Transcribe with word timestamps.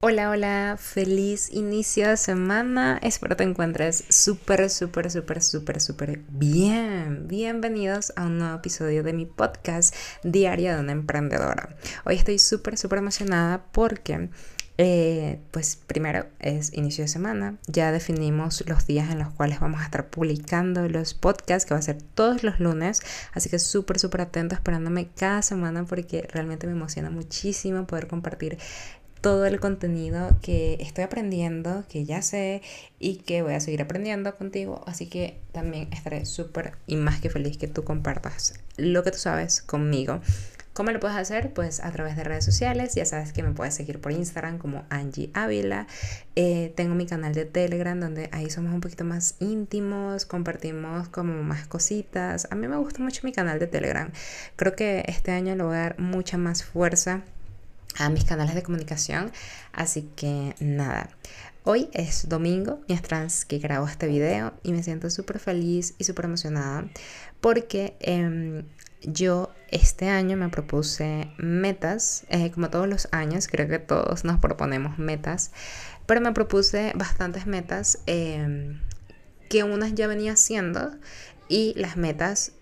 Hola, 0.00 0.30
hola, 0.30 0.76
feliz 0.78 1.52
inicio 1.52 2.08
de 2.08 2.16
semana. 2.16 3.00
Espero 3.02 3.34
te 3.34 3.42
encuentres 3.42 4.04
súper, 4.08 4.70
súper, 4.70 5.10
súper, 5.10 5.42
súper, 5.42 5.80
súper 5.80 6.20
bien. 6.28 7.26
Bienvenidos 7.26 8.12
a 8.14 8.26
un 8.26 8.38
nuevo 8.38 8.58
episodio 8.58 9.02
de 9.02 9.12
mi 9.12 9.26
podcast 9.26 9.92
Diario 10.22 10.72
de 10.72 10.80
una 10.82 10.92
Emprendedora. 10.92 11.74
Hoy 12.04 12.14
estoy 12.14 12.38
súper, 12.38 12.78
súper 12.78 13.00
emocionada 13.00 13.64
porque, 13.72 14.30
eh, 14.80 15.40
pues 15.50 15.74
primero 15.74 16.26
es 16.38 16.72
inicio 16.74 17.02
de 17.02 17.08
semana. 17.08 17.58
Ya 17.66 17.90
definimos 17.90 18.62
los 18.68 18.86
días 18.86 19.10
en 19.10 19.18
los 19.18 19.30
cuales 19.30 19.58
vamos 19.58 19.80
a 19.80 19.84
estar 19.84 20.10
publicando 20.10 20.88
los 20.88 21.14
podcasts, 21.14 21.66
que 21.66 21.74
va 21.74 21.80
a 21.80 21.82
ser 21.82 22.00
todos 22.00 22.44
los 22.44 22.60
lunes. 22.60 23.00
Así 23.32 23.50
que 23.50 23.58
súper, 23.58 23.98
súper 23.98 24.20
atento 24.20 24.54
esperándome 24.54 25.08
cada 25.08 25.42
semana 25.42 25.84
porque 25.86 26.28
realmente 26.32 26.68
me 26.68 26.74
emociona 26.74 27.10
muchísimo 27.10 27.84
poder 27.88 28.06
compartir 28.06 28.58
todo 29.20 29.46
el 29.46 29.60
contenido 29.60 30.36
que 30.42 30.76
estoy 30.80 31.04
aprendiendo, 31.04 31.84
que 31.88 32.04
ya 32.04 32.22
sé 32.22 32.62
y 32.98 33.16
que 33.16 33.42
voy 33.42 33.54
a 33.54 33.60
seguir 33.60 33.82
aprendiendo 33.82 34.36
contigo. 34.36 34.82
Así 34.86 35.06
que 35.06 35.40
también 35.52 35.88
estaré 35.92 36.24
súper 36.24 36.72
y 36.86 36.96
más 36.96 37.20
que 37.20 37.30
feliz 37.30 37.58
que 37.58 37.68
tú 37.68 37.84
compartas 37.84 38.54
lo 38.76 39.02
que 39.02 39.10
tú 39.10 39.18
sabes 39.18 39.62
conmigo. 39.62 40.20
¿Cómo 40.78 40.92
lo 40.92 41.00
puedes 41.00 41.16
hacer? 41.16 41.52
Pues 41.52 41.80
a 41.80 41.90
través 41.90 42.14
de 42.14 42.22
redes 42.22 42.44
sociales. 42.44 42.94
Ya 42.94 43.04
sabes 43.04 43.32
que 43.32 43.42
me 43.42 43.50
puedes 43.50 43.74
seguir 43.74 44.00
por 44.00 44.12
Instagram 44.12 44.58
como 44.58 44.84
Angie 44.90 45.28
Ávila. 45.34 45.88
Eh, 46.36 46.72
tengo 46.76 46.94
mi 46.94 47.04
canal 47.04 47.34
de 47.34 47.46
Telegram 47.46 47.98
donde 47.98 48.28
ahí 48.30 48.48
somos 48.48 48.72
un 48.72 48.80
poquito 48.80 49.02
más 49.02 49.34
íntimos, 49.40 50.24
compartimos 50.24 51.08
como 51.08 51.42
más 51.42 51.66
cositas. 51.66 52.46
A 52.52 52.54
mí 52.54 52.68
me 52.68 52.76
gusta 52.76 53.02
mucho 53.02 53.22
mi 53.24 53.32
canal 53.32 53.58
de 53.58 53.66
Telegram. 53.66 54.12
Creo 54.54 54.76
que 54.76 55.02
este 55.08 55.32
año 55.32 55.56
le 55.56 55.64
voy 55.64 55.74
a 55.74 55.80
dar 55.80 55.98
mucha 55.98 56.38
más 56.38 56.62
fuerza 56.62 57.24
a 57.96 58.08
mis 58.10 58.24
canales 58.24 58.54
de 58.54 58.62
comunicación. 58.62 59.32
Así 59.72 60.10
que 60.16 60.54
nada, 60.60 61.10
hoy 61.64 61.88
es 61.92 62.28
domingo 62.28 62.80
mientras 62.88 63.44
que 63.44 63.58
grabo 63.58 63.86
este 63.86 64.06
video 64.06 64.54
y 64.62 64.72
me 64.72 64.82
siento 64.82 65.10
súper 65.10 65.38
feliz 65.38 65.94
y 65.98 66.04
súper 66.04 66.26
emocionada 66.26 66.88
porque 67.40 67.96
em, 68.00 68.64
yo 69.02 69.52
este 69.70 70.08
año 70.08 70.36
me 70.36 70.48
propuse 70.48 71.30
metas, 71.36 72.24
eh, 72.30 72.50
como 72.50 72.70
todos 72.70 72.88
los 72.88 73.08
años, 73.12 73.48
creo 73.48 73.68
que 73.68 73.78
todos 73.78 74.24
nos 74.24 74.40
proponemos 74.40 74.98
metas, 74.98 75.52
pero 76.06 76.20
me 76.20 76.32
propuse 76.32 76.92
bastantes 76.96 77.46
metas 77.46 77.98
em, 78.06 78.80
que 79.48 79.62
unas 79.64 79.94
ya 79.94 80.06
venía 80.06 80.32
haciendo 80.32 80.90
y 81.48 81.74
las 81.76 81.96
metas 81.96 82.52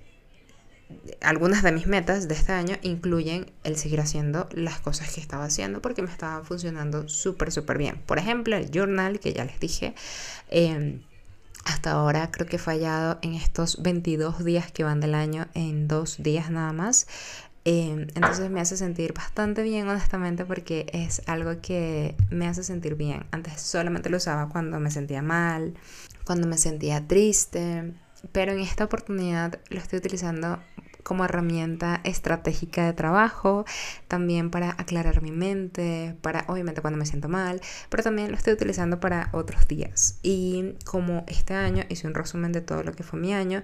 algunas 1.21 1.63
de 1.63 1.73
mis 1.73 1.87
metas 1.87 2.29
de 2.29 2.35
este 2.35 2.53
año 2.53 2.77
incluyen 2.83 3.51
el 3.65 3.77
seguir 3.77 4.01
haciendo 4.01 4.49
las 4.53 4.81
cosas 4.81 5.13
que 5.13 5.21
estaba 5.21 5.45
haciendo 5.45 5.83
porque 5.83 6.03
me 6.03 6.11
estaba 6.11 6.45
funcionando 6.45 7.09
súper, 7.09 7.51
súper 7.51 7.79
bien. 7.79 8.01
Por 8.07 8.19
ejemplo, 8.19 8.57
el 8.57 8.71
journal 8.71 9.19
que 9.21 9.33
ya 9.33 9.45
les 9.45 9.59
dije. 9.59 9.95
Em, 10.49 11.03
hasta 11.65 11.93
ahora 11.93 12.31
creo 12.31 12.47
que 12.47 12.57
he 12.57 12.61
fallado 12.61 13.19
en 13.23 13.35
estos 13.35 13.83
22 13.83 14.45
días 14.45 14.71
que 14.71 14.85
van 14.85 15.01
del 15.01 15.17
año 15.17 15.49
en 15.55 15.89
dos 15.89 16.23
días 16.23 16.51
nada 16.51 16.73
más. 16.73 17.09
Em, 17.65 18.03
entonces 18.15 18.49
me 18.49 18.61
hace 18.61 18.77
sentir 18.77 19.13
bastante 19.13 19.65
bien, 19.65 19.89
honestamente, 19.89 20.45
porque 20.45 20.87
es 20.93 21.23
algo 21.27 21.61
que 21.61 22.15
me 22.31 22.47
hace 22.47 22.63
sentir 22.63 22.95
bien. 22.95 23.27
Antes 23.33 23.61
solamente 23.61 24.09
lo 24.09 24.19
usaba 24.19 24.49
cuando 24.49 24.79
me 24.79 24.93
sentía 24.93 25.23
mal, 25.23 25.75
cuando 26.25 26.47
me 26.47 26.59
sentía 26.59 27.09
triste, 27.09 27.93
pero 28.31 28.53
en 28.53 28.61
esta 28.61 28.85
oportunidad 28.85 29.59
lo 29.69 29.79
estoy 29.79 29.99
utilizando 29.99 30.61
como 31.07 31.25
herramienta 31.25 32.01
estratégica 32.03 32.85
de 32.85 32.93
trabajo, 32.93 33.65
también 34.09 34.51
para 34.51 34.71
aclarar 34.71 35.23
mi 35.23 35.31
mente, 35.31 36.17
para 36.21 36.45
obviamente 36.49 36.81
cuando 36.81 36.99
me 36.99 37.07
siento 37.07 37.29
mal, 37.29 37.61
pero 37.89 38.03
también 38.03 38.33
lo 38.33 38.37
estoy 38.37 38.55
utilizando 38.55 38.99
para 38.99 39.29
otros 39.33 39.69
días. 39.69 40.19
Y 40.25 40.75
como 40.85 41.25
este 41.29 41.55
año 41.55 41.85
hice 41.89 42.09
un 42.09 42.15
resumen 42.15 42.51
de 42.51 42.61
todo 42.61 42.83
lo 42.83 42.93
que 42.93 43.05
fue 43.05 43.21
mi 43.21 43.33
año 43.33 43.63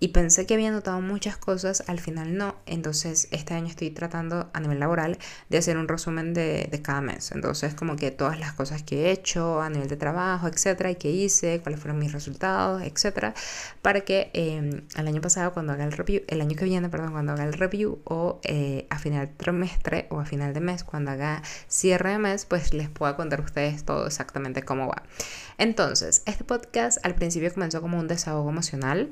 y 0.00 0.08
pensé 0.08 0.46
que 0.46 0.54
había 0.54 0.70
notado 0.70 1.00
muchas 1.02 1.36
cosas, 1.36 1.84
al 1.86 2.00
final 2.00 2.36
no. 2.36 2.56
Entonces 2.66 3.28
este 3.30 3.54
año 3.54 3.68
estoy 3.68 3.90
tratando 3.90 4.48
a 4.52 4.60
nivel 4.60 4.80
laboral 4.80 5.18
de 5.50 5.58
hacer 5.58 5.76
un 5.76 5.88
resumen 5.88 6.32
de, 6.32 6.68
de 6.70 6.82
cada 6.82 7.02
mes. 7.02 7.30
Entonces 7.32 7.74
como 7.74 7.96
que 7.96 8.10
todas 8.10 8.40
las 8.40 8.54
cosas 8.54 8.82
que 8.82 9.06
he 9.06 9.10
hecho 9.12 9.60
a 9.60 9.68
nivel 9.68 9.88
de 9.88 9.96
trabajo, 9.96 10.48
etcétera, 10.48 10.90
y 10.90 10.96
que 10.96 11.10
hice, 11.10 11.60
cuáles 11.60 11.80
fueron 11.80 11.98
mis 11.98 12.12
resultados, 12.12 12.82
etcétera, 12.82 13.34
para 13.82 14.00
que 14.00 14.30
el 14.34 15.06
año 15.06 15.20
pasado 15.20 15.52
cuando 15.52 15.72
haga 15.74 15.84
el 15.84 15.92
review, 15.92 16.22
el 16.28 16.40
año 16.40 16.56
que 16.56 16.64
viene, 16.64 16.88
perdón, 16.88 17.12
cuando 17.12 17.32
haga 17.32 17.44
el 17.44 17.52
review 17.52 18.00
o 18.04 18.40
eh, 18.44 18.86
a 18.90 18.98
final 18.98 19.26
de 19.26 19.34
trimestre 19.34 20.06
o 20.10 20.18
a 20.18 20.24
final 20.24 20.54
de 20.54 20.60
mes, 20.60 20.82
cuando 20.82 21.10
haga 21.10 21.42
cierre 21.68 22.12
de 22.12 22.18
mes, 22.18 22.46
pues 22.46 22.72
les 22.72 22.88
pueda 22.88 23.16
contar 23.16 23.40
a 23.40 23.42
ustedes 23.42 23.84
todo 23.84 24.06
exactamente 24.06 24.62
cómo 24.62 24.88
va. 24.88 25.02
Entonces, 25.58 26.22
este 26.24 26.44
podcast 26.44 27.04
al 27.04 27.14
principio 27.14 27.52
comenzó 27.52 27.82
como 27.82 27.98
un 27.98 28.08
desahogo 28.08 28.48
emocional 28.48 29.10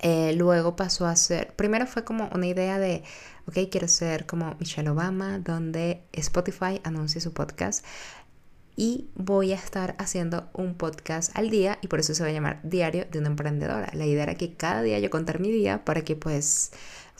eh, 0.00 0.32
luego 0.34 0.76
pasó 0.76 1.06
a 1.06 1.14
ser, 1.16 1.54
primero 1.54 1.86
fue 1.86 2.04
como 2.04 2.30
una 2.34 2.46
idea 2.46 2.78
de, 2.78 3.02
ok, 3.46 3.58
quiero 3.70 3.86
ser 3.88 4.26
como 4.26 4.56
Michelle 4.58 4.88
Obama, 4.88 5.38
donde 5.38 6.02
Spotify 6.12 6.80
anuncia 6.84 7.20
su 7.20 7.32
podcast 7.32 7.84
y 8.76 9.10
voy 9.14 9.52
a 9.52 9.56
estar 9.56 9.94
haciendo 9.98 10.48
un 10.54 10.74
podcast 10.74 11.36
al 11.36 11.50
día 11.50 11.78
y 11.82 11.88
por 11.88 12.00
eso 12.00 12.14
se 12.14 12.22
va 12.22 12.30
a 12.30 12.32
llamar 12.32 12.60
Diario 12.62 13.04
de 13.10 13.18
una 13.18 13.28
Emprendedora. 13.28 13.90
La 13.92 14.06
idea 14.06 14.22
era 14.22 14.34
que 14.36 14.54
cada 14.54 14.80
día 14.80 14.98
yo 15.00 15.10
contar 15.10 15.38
mi 15.38 15.50
día 15.50 15.84
para 15.84 16.00
que 16.02 16.16
pues 16.16 16.72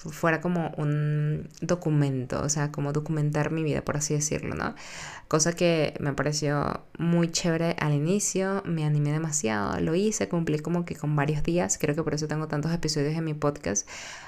fuera 0.08 0.40
como 0.40 0.72
un 0.78 1.48
documento, 1.60 2.40
o 2.42 2.48
sea, 2.48 2.72
como 2.72 2.92
documentar 2.92 3.50
mi 3.50 3.62
vida, 3.62 3.82
por 3.82 3.98
así 3.98 4.14
decirlo, 4.14 4.54
¿no? 4.54 4.74
Cosa 5.28 5.52
que 5.52 5.94
me 6.00 6.14
pareció 6.14 6.84
muy 6.98 7.30
chévere 7.30 7.76
al 7.78 7.92
inicio, 7.92 8.62
me 8.64 8.84
animé 8.84 9.12
demasiado, 9.12 9.78
lo 9.80 9.94
hice, 9.94 10.28
cumplí 10.28 10.58
como 10.60 10.84
que 10.86 10.96
con 10.96 11.14
varios 11.16 11.42
días, 11.42 11.76
creo 11.78 11.94
que 11.94 12.02
por 12.02 12.14
eso 12.14 12.26
tengo 12.28 12.48
tantos 12.48 12.72
episodios 12.72 13.14
en 13.14 13.24
mi 13.24 13.34
podcast, 13.34 13.86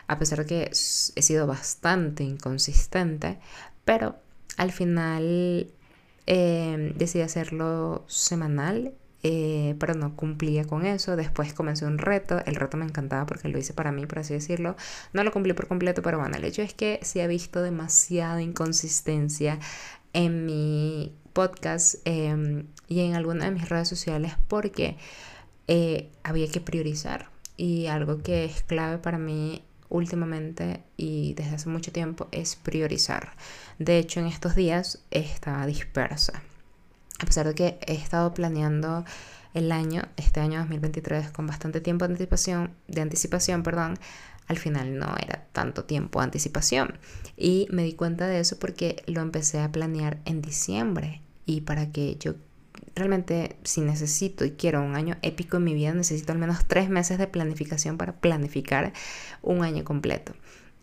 a 0.09 0.19
pesar 0.19 0.41
de 0.41 0.47
que 0.47 0.71
he 0.71 1.22
sido 1.22 1.47
bastante 1.47 2.22
inconsistente, 2.22 3.38
pero 3.84 4.16
al 4.59 4.72
final 4.72 5.72
eh, 6.27 6.93
decidí 6.97 7.22
hacerlo 7.22 8.05
semanal 8.09 8.93
eh, 9.22 9.77
pero 9.78 9.94
no 9.94 10.16
cumplía 10.16 10.65
con 10.65 10.84
eso. 10.84 11.16
Después 11.16 11.53
comencé 11.55 11.87
un 11.87 11.99
reto, 11.99 12.41
el 12.44 12.56
reto 12.56 12.77
me 12.77 12.84
encantaba 12.84 13.27
porque 13.27 13.49
lo 13.49 13.59
hice 13.59 13.72
para 13.72 13.93
mí, 13.93 14.06
por 14.06 14.21
así 14.21 14.34
decirlo. 14.34 14.77
No 15.12 15.22
lo 15.25 15.33
cumplí 15.33 15.53
por 15.53 15.69
completo, 15.69 16.03
pero 16.03 16.19
bueno, 16.19 16.37
el 16.37 16.44
hecho 16.44 16.62
es 16.62 16.75
que 16.75 16.99
sí 17.03 17.21
he 17.21 17.27
visto 17.28 17.62
demasiada 17.62 18.43
inconsistencia 18.43 19.59
en 20.12 20.47
mi 20.47 21.15
podcast 21.32 21.97
em, 22.05 22.66
y 22.88 23.00
en 23.00 23.15
alguna 23.15 23.47
de 23.47 23.53
mis 23.53 23.69
redes 23.69 23.88
sociales 23.88 24.34
porque 24.49 24.97
eh, 25.69 26.11
había 26.22 26.49
que 26.50 26.61
priorizar. 26.61 27.31
Y 27.56 27.87
algo 27.87 28.22
que 28.22 28.44
es 28.44 28.62
clave 28.65 28.99
para 28.99 29.19
mí 29.19 29.62
últimamente 29.88 30.82
y 30.97 31.34
desde 31.34 31.56
hace 31.56 31.69
mucho 31.69 31.93
tiempo 31.93 32.28
es 32.32 32.56
priorizar. 32.56 33.34
De 33.78 33.99
hecho, 33.99 34.21
en 34.21 34.27
estos 34.27 34.56
días 34.56 35.05
estaba 35.11 35.66
dispersa 35.66 36.43
a 37.22 37.27
pesar 37.27 37.47
de 37.47 37.55
que 37.55 37.78
he 37.87 37.94
estado 37.94 38.34
planeando 38.34 39.05
el 39.55 39.71
año, 39.71 40.03
este 40.16 40.41
año 40.41 40.59
2023, 40.60 41.31
con 41.31 41.47
bastante 41.47 41.81
tiempo 41.81 42.06
de 42.06 42.12
anticipación, 42.12 42.72
de 42.88 43.00
anticipación, 43.00 43.62
perdón, 43.62 43.99
al 44.49 44.59
final 44.59 44.99
no 44.99 45.15
era 45.22 45.47
tanto 45.53 45.84
tiempo 45.84 46.19
de 46.19 46.25
anticipación. 46.25 46.99
Y 47.37 47.69
me 47.71 47.84
di 47.84 47.93
cuenta 47.93 48.27
de 48.27 48.41
eso 48.41 48.59
porque 48.59 49.03
lo 49.06 49.21
empecé 49.21 49.61
a 49.61 49.71
planear 49.71 50.19
en 50.25 50.43
diciembre. 50.43 51.22
Y 51.47 51.61
para 51.61 51.93
que 51.93 52.16
yo 52.19 52.34
realmente, 52.97 53.56
si 53.62 53.82
necesito 53.82 54.44
y 54.44 54.53
quiero 54.53 54.82
un 54.82 54.97
año 54.97 55.16
épico 55.22 55.59
en 55.59 55.65
mi 55.65 55.75
vida, 55.75 55.94
necesito 55.94 56.32
al 56.32 56.38
menos 56.38 56.65
tres 56.66 56.88
meses 56.91 57.19
de 57.19 57.28
planificación 57.28 57.99
para 57.99 58.15
planificar 58.15 58.93
un 59.43 59.62
año 59.62 59.84
completo. 59.84 60.34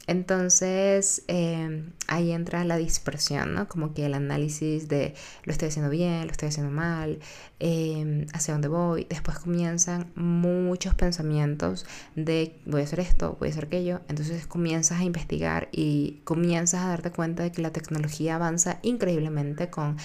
Entonces 0.07 1.23
em, 1.27 1.91
ahí 2.07 2.31
entra 2.31 2.63
la 2.63 2.77
dispersión, 2.77 3.53
¿no? 3.53 3.67
Como 3.67 3.93
que 3.93 4.05
el 4.05 4.13
análisis 4.13 4.87
de 4.87 5.13
lo 5.43 5.51
estoy 5.51 5.67
haciendo 5.67 5.91
bien, 5.91 6.25
lo 6.25 6.31
estoy 6.31 6.49
haciendo 6.49 6.71
mal, 6.71 7.19
em, 7.59 8.25
hacia 8.33 8.53
dónde 8.53 8.67
voy. 8.67 9.05
Después 9.09 9.37
comienzan 9.39 10.11
muchos 10.15 10.95
pensamientos 10.95 11.85
de 12.15 12.59
voy 12.65 12.81
a 12.81 12.83
hacer 12.85 12.99
esto, 13.01 13.37
voy 13.39 13.49
a 13.49 13.51
hacer 13.51 13.65
aquello. 13.65 14.01
Entonces 14.07 14.47
comienzas 14.47 14.99
a 14.99 15.03
investigar 15.03 15.69
y 15.71 16.21
comienzas 16.23 16.83
a 16.85 16.89
darte 16.89 17.11
cuenta 17.11 17.43
de 17.43 17.51
que 17.51 17.61
la 17.61 17.71
tecnología 17.71 18.35
avanza 18.35 18.79
increíblemente 18.81 19.69
con 19.69 19.97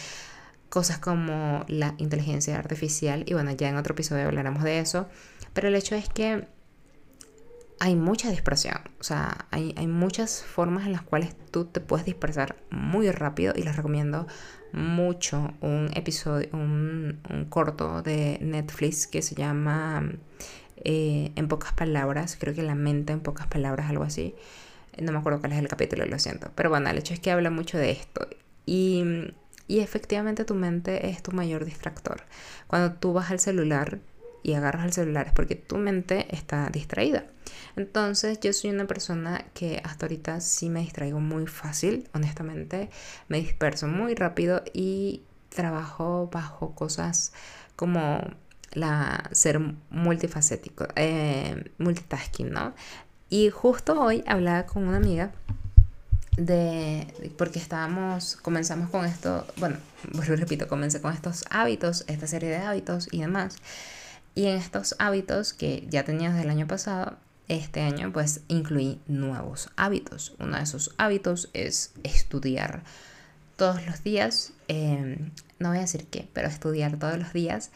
cosas 0.68 0.98
como 0.98 1.64
la 1.68 1.94
inteligencia 1.98 2.58
artificial. 2.58 3.24
Y 3.26 3.34
bueno, 3.34 3.52
ya 3.52 3.68
en 3.68 3.76
otro 3.76 3.94
episodio 3.94 4.26
hablaremos 4.26 4.64
de 4.64 4.80
eso. 4.80 5.08
Pero 5.52 5.68
el 5.68 5.76
hecho 5.76 5.94
es 5.94 6.08
que 6.08 6.46
hay 7.84 7.96
mucha 7.96 8.30
dispersión. 8.30 8.78
O 8.98 9.04
sea, 9.04 9.46
hay, 9.50 9.74
muchas 9.86 10.42
formas 10.42 10.86
en 10.86 10.92
las 10.92 11.02
cuales 11.02 11.36
tú 11.50 11.66
te 11.66 11.80
puedes 11.80 12.06
dispersar 12.06 12.56
muy 12.70 13.10
rápido 13.10 13.52
y 13.54 13.62
les 13.62 13.76
recomiendo 13.76 14.26
mucho 14.72 15.52
un 15.60 15.90
episodio, 15.94 16.48
un, 16.54 17.20
corto 17.50 18.00
de 18.00 18.38
Netflix 18.40 19.06
que 19.06 19.20
se 19.20 19.34
llama 19.34 20.12
eh, 20.76 21.32
En 21.36 21.46
pocas 21.48 21.74
palabras, 21.74 22.38
creo 22.40 22.54
que 22.54 22.62
La 22.62 22.74
mente 22.74 23.12
en 23.12 23.20
pocas 23.20 23.48
palabras, 23.48 23.90
algo 23.90 24.04
así. 24.04 24.34
No 24.98 25.12
me 25.12 25.18
acuerdo 25.18 25.40
cuál 25.40 25.52
es 25.52 25.58
el 25.58 25.68
capítulo, 25.68 26.06
lo 26.06 26.18
siento. 26.18 26.50
Pero 26.54 26.70
bueno, 26.70 26.88
el 26.88 26.96
hecho 26.96 27.12
es 27.12 27.20
que 27.20 27.32
habla 27.32 27.50
mucho 27.50 27.76
de 27.76 27.90
esto. 27.90 28.26
Y 28.64 29.04
Y 29.68 29.80
efectivamente 29.80 30.46
tu 30.46 30.54
mente 30.54 31.10
es 31.10 31.22
tu 31.22 31.32
mayor 31.32 31.66
distractor. 31.66 32.22
Cuando 32.66 32.94
tú 32.94 33.12
vas 33.12 33.30
al 33.30 33.40
celular 33.40 33.98
y 34.44 34.54
agarras 34.54 34.84
el 34.84 34.92
celular 34.92 35.26
es 35.26 35.32
porque 35.32 35.56
tu 35.56 35.78
mente 35.78 36.26
está 36.30 36.68
distraída. 36.70 37.24
Entonces 37.76 38.38
yo 38.40 38.52
soy 38.52 38.70
una 38.70 38.86
persona 38.86 39.46
que 39.54 39.80
hasta 39.82 40.06
ahorita 40.06 40.40
sí 40.40 40.68
me 40.68 40.80
distraigo 40.80 41.18
muy 41.18 41.46
fácil, 41.46 42.08
honestamente, 42.12 42.90
me 43.28 43.38
disperso 43.38 43.88
muy 43.88 44.14
rápido 44.14 44.62
y 44.72 45.22
trabajo 45.48 46.28
bajo 46.30 46.74
cosas 46.74 47.32
como 47.74 48.20
la 48.72 49.28
ser 49.32 49.60
multifacético, 49.90 50.86
eh, 50.94 51.70
multitasking, 51.78 52.50
¿no? 52.50 52.74
Y 53.30 53.48
justo 53.48 53.98
hoy 53.98 54.22
hablaba 54.26 54.66
con 54.66 54.86
una 54.86 54.98
amiga 54.98 55.32
de, 56.36 57.32
porque 57.38 57.58
estábamos, 57.58 58.36
comenzamos 58.36 58.90
con 58.90 59.06
esto, 59.06 59.46
bueno, 59.56 59.78
repito, 60.26 60.68
comencé 60.68 61.00
con 61.00 61.14
estos 61.14 61.44
hábitos, 61.50 62.04
esta 62.08 62.26
serie 62.26 62.50
de 62.50 62.56
hábitos 62.58 63.08
y 63.10 63.20
demás. 63.20 63.56
Y 64.34 64.46
en 64.46 64.56
estos 64.56 64.96
hábitos 64.98 65.52
que 65.52 65.86
ya 65.88 66.04
tenía 66.04 66.30
desde 66.30 66.42
el 66.42 66.50
año 66.50 66.66
pasado, 66.66 67.16
este 67.48 67.82
año 67.82 68.12
pues 68.12 68.40
incluí 68.48 69.00
nuevos 69.06 69.70
hábitos. 69.76 70.34
Uno 70.38 70.56
de 70.56 70.62
esos 70.62 70.94
hábitos 70.98 71.50
es 71.52 71.92
estudiar 72.02 72.82
todos 73.56 73.86
los 73.86 74.02
días, 74.02 74.52
em, 74.68 75.30
no 75.58 75.68
voy 75.68 75.78
a 75.78 75.82
decir 75.82 76.06
qué, 76.06 76.28
pero 76.32 76.48
estudiar 76.48 76.98
todos 76.98 77.18
los 77.18 77.32
días. 77.32 77.70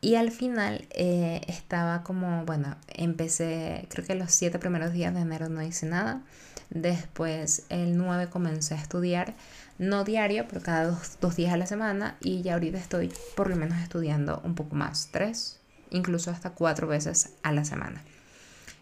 Y 0.00 0.14
al 0.14 0.30
final 0.30 0.86
eh, 0.90 1.42
estaba 1.46 2.02
como, 2.02 2.44
bueno, 2.46 2.76
empecé, 2.88 3.86
creo 3.90 4.06
que 4.06 4.14
los 4.14 4.32
siete 4.32 4.58
primeros 4.58 4.92
días 4.92 5.12
de 5.14 5.20
enero 5.20 5.48
no 5.50 5.62
hice 5.62 5.86
nada. 5.86 6.22
Después 6.70 7.64
el 7.68 7.98
9 7.98 8.28
comencé 8.30 8.74
a 8.74 8.78
estudiar, 8.78 9.34
no 9.78 10.04
diario, 10.04 10.46
pero 10.48 10.62
cada 10.62 10.84
dos, 10.86 11.18
dos 11.20 11.36
días 11.36 11.52
a 11.52 11.58
la 11.58 11.66
semana. 11.66 12.16
Y 12.20 12.42
ya 12.42 12.54
ahorita 12.54 12.78
estoy 12.78 13.12
por 13.36 13.50
lo 13.50 13.56
menos 13.56 13.78
estudiando 13.82 14.40
un 14.44 14.54
poco 14.54 14.74
más, 14.74 15.08
tres, 15.12 15.59
incluso 15.90 16.30
hasta 16.30 16.50
cuatro 16.50 16.86
veces 16.86 17.34
a 17.42 17.52
la 17.52 17.64
semana. 17.64 18.02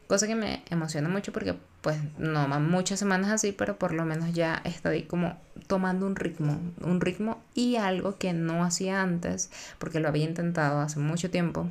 Cosa 0.06 0.26
que 0.26 0.34
me 0.34 0.62
emociona 0.70 1.08
mucho 1.08 1.32
porque 1.32 1.54
pues 1.82 1.98
no 2.18 2.48
van 2.48 2.70
muchas 2.70 2.98
semanas 2.98 3.30
así, 3.30 3.52
pero 3.52 3.78
por 3.78 3.92
lo 3.92 4.04
menos 4.06 4.32
ya 4.32 4.62
estoy 4.64 5.02
como 5.02 5.38
tomando 5.66 6.06
un 6.06 6.16
ritmo, 6.16 6.58
un 6.80 7.00
ritmo 7.00 7.42
y 7.54 7.76
algo 7.76 8.16
que 8.16 8.32
no 8.32 8.64
hacía 8.64 9.02
antes, 9.02 9.50
porque 9.78 10.00
lo 10.00 10.08
había 10.08 10.24
intentado 10.24 10.80
hace 10.80 10.98
mucho 10.98 11.30
tiempo, 11.30 11.68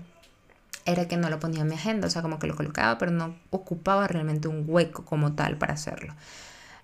era 0.85 1.07
que 1.07 1.17
no 1.17 1.29
lo 1.29 1.39
ponía 1.39 1.61
en 1.61 1.67
mi 1.67 1.75
agenda, 1.75 2.07
o 2.07 2.09
sea, 2.11 2.21
como 2.21 2.39
que 2.39 2.47
lo 2.47 2.55
colocaba, 2.55 2.97
pero 2.97 3.11
no 3.11 3.35
ocupaba 3.49 4.07
realmente 4.07 4.47
un 4.47 4.65
hueco 4.67 5.03
como 5.03 5.33
tal 5.33 5.57
para 5.57 5.73
hacerlo. 5.73 6.13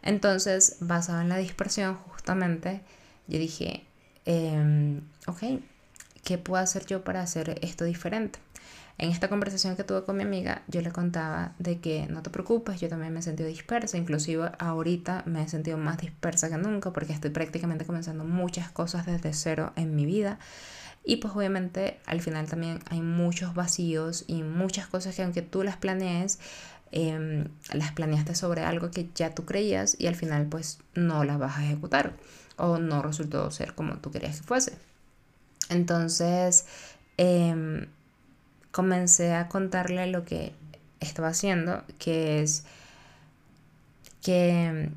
Entonces, 0.01 0.77
basado 0.81 1.21
en 1.21 1.29
la 1.29 1.37
dispersión, 1.37 1.95
justamente, 1.95 2.81
yo 3.27 3.39
dije, 3.39 3.85
eh, 4.25 4.99
ok, 5.27 5.43
¿qué 6.23 6.37
puedo 6.37 6.61
hacer 6.61 6.85
yo 6.85 7.03
para 7.03 7.21
hacer 7.21 7.59
esto 7.61 7.85
diferente? 7.85 8.39
En 8.99 9.09
esta 9.09 9.27
conversación 9.27 9.75
que 9.75 9.83
tuve 9.83 10.03
con 10.03 10.17
mi 10.17 10.23
amiga, 10.23 10.61
yo 10.67 10.81
le 10.81 10.91
contaba 10.91 11.53
de 11.57 11.79
que 11.79 12.05
no 12.07 12.21
te 12.21 12.29
preocupes, 12.29 12.79
yo 12.79 12.89
también 12.89 13.11
me 13.11 13.19
he 13.19 13.23
sentido 13.23 13.49
dispersa, 13.49 13.97
inclusive 13.97 14.51
ahorita 14.59 15.23
me 15.25 15.41
he 15.41 15.49
sentido 15.49 15.77
más 15.77 15.97
dispersa 15.97 16.49
que 16.49 16.57
nunca 16.57 16.93
porque 16.93 17.11
estoy 17.11 17.31
prácticamente 17.31 17.85
comenzando 17.85 18.23
muchas 18.23 18.69
cosas 18.69 19.07
desde 19.07 19.33
cero 19.33 19.73
en 19.75 19.95
mi 19.95 20.05
vida. 20.05 20.37
Y 21.03 21.17
pues 21.17 21.35
obviamente 21.35 21.99
al 22.05 22.21
final 22.21 22.47
también 22.47 22.79
hay 22.89 23.01
muchos 23.01 23.55
vacíos 23.55 24.25
y 24.27 24.43
muchas 24.43 24.87
cosas 24.87 25.15
que 25.15 25.23
aunque 25.23 25.41
tú 25.41 25.63
las 25.63 25.77
planees, 25.77 26.39
em, 26.91 27.49
las 27.73 27.91
planeaste 27.93 28.35
sobre 28.35 28.63
algo 28.63 28.91
que 28.91 29.09
ya 29.15 29.33
tú 29.33 29.43
creías 29.43 29.95
y 29.99 30.07
al 30.07 30.15
final 30.15 30.45
pues 30.45 30.79
no 30.93 31.23
las 31.23 31.39
vas 31.39 31.57
a 31.57 31.65
ejecutar 31.65 32.13
o 32.57 32.77
no 32.77 33.01
resultó 33.01 33.49
ser 33.51 33.73
como 33.73 33.97
tú 33.97 34.11
querías 34.11 34.37
que 34.39 34.47
fuese. 34.47 34.92
Entonces, 35.69 36.65
em, 37.17 37.87
comencé 38.71 39.33
a 39.33 39.47
contarle 39.47 40.07
lo 40.07 40.25
que 40.25 40.53
estaba 40.99 41.29
haciendo, 41.29 41.83
que 41.99 42.41
es 42.41 42.65
que 44.21 44.89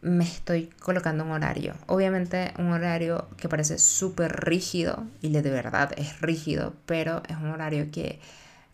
me 0.00 0.24
estoy 0.24 0.66
colocando 0.80 1.24
un 1.24 1.32
horario. 1.32 1.74
Obviamente 1.86 2.52
un 2.58 2.72
horario 2.72 3.28
que 3.36 3.48
parece 3.48 3.78
súper 3.78 4.44
rígido, 4.44 5.06
y 5.22 5.30
de 5.30 5.42
verdad 5.42 5.92
es 5.96 6.20
rígido, 6.20 6.74
pero 6.86 7.22
es 7.28 7.36
un 7.36 7.50
horario 7.50 7.90
que 7.90 8.20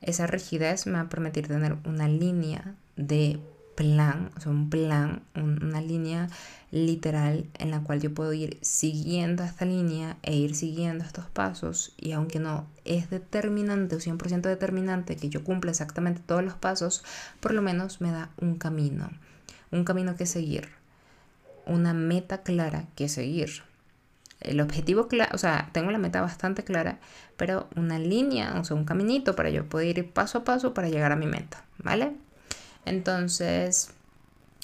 esa 0.01 0.27
rigidez 0.27 0.87
me 0.87 0.95
va 0.95 1.03
a 1.03 1.09
permitir 1.09 1.49
tener 1.49 1.77
una 1.85 2.09
línea 2.09 2.75
de 2.97 3.41
plan, 3.75 4.31
o 4.37 4.41
sea, 4.41 4.51
un 4.51 4.71
plan, 4.71 5.23
una 5.35 5.81
línea 5.81 6.29
literal 6.71 7.47
en 7.59 7.71
la 7.71 7.81
cual 7.81 8.01
yo 8.01 8.13
puedo 8.13 8.33
ir 8.33 8.59
siguiendo 8.63 9.45
esta 9.45 9.65
línea 9.65 10.17
e 10.23 10.35
ir 10.35 10.55
siguiendo 10.55 11.05
estos 11.05 11.27
pasos 11.27 11.93
y 11.97 12.13
aunque 12.13 12.41
no 12.41 12.67
es 12.85 13.11
determinante 13.11 13.97
o 13.97 14.01
100% 14.01 14.43
determinante 14.43 15.17
que 15.17 15.29
yo 15.29 15.45
cumpla 15.45 15.71
exactamente 15.71 16.21
todos 16.25 16.45
los 16.45 16.55
pasos, 16.55 17.05
por 17.41 17.55
lo 17.55 17.63
menos 17.63 18.01
me 18.01 18.11
da 18.11 18.31
un 18.41 18.57
camino, 18.57 19.11
un 19.71 19.85
camino 19.85 20.17
que 20.17 20.27
seguir, 20.27 20.69
una 21.67 21.95
meta 21.95 22.43
clara 22.43 22.87
que 22.97 23.09
seguir. 23.09 23.63
El 24.41 24.61
objetivo, 24.61 25.09
o 25.33 25.39
sea, 25.39 25.71
tengo 25.73 25.91
la 25.91 25.99
meta 25.99 26.21
bastante 26.21 26.65
clara, 26.65 26.99
pero 27.37 27.69
una 27.77 27.99
línea, 27.99 28.59
o 28.61 28.65
sea, 28.65 28.77
un 28.77 28.85
caminito 28.85 29.35
para 29.37 29.49
yo 29.49 29.67
poder 29.69 29.97
ir 29.97 30.13
paso 30.13 30.39
a 30.39 30.45
paso 30.45 30.75
para 30.75 30.89
llegar 30.89 31.13
a 31.13 31.17
mi 31.17 31.27
meta, 31.27 31.65
¿vale? 31.79 32.13
Entonces, 32.85 33.91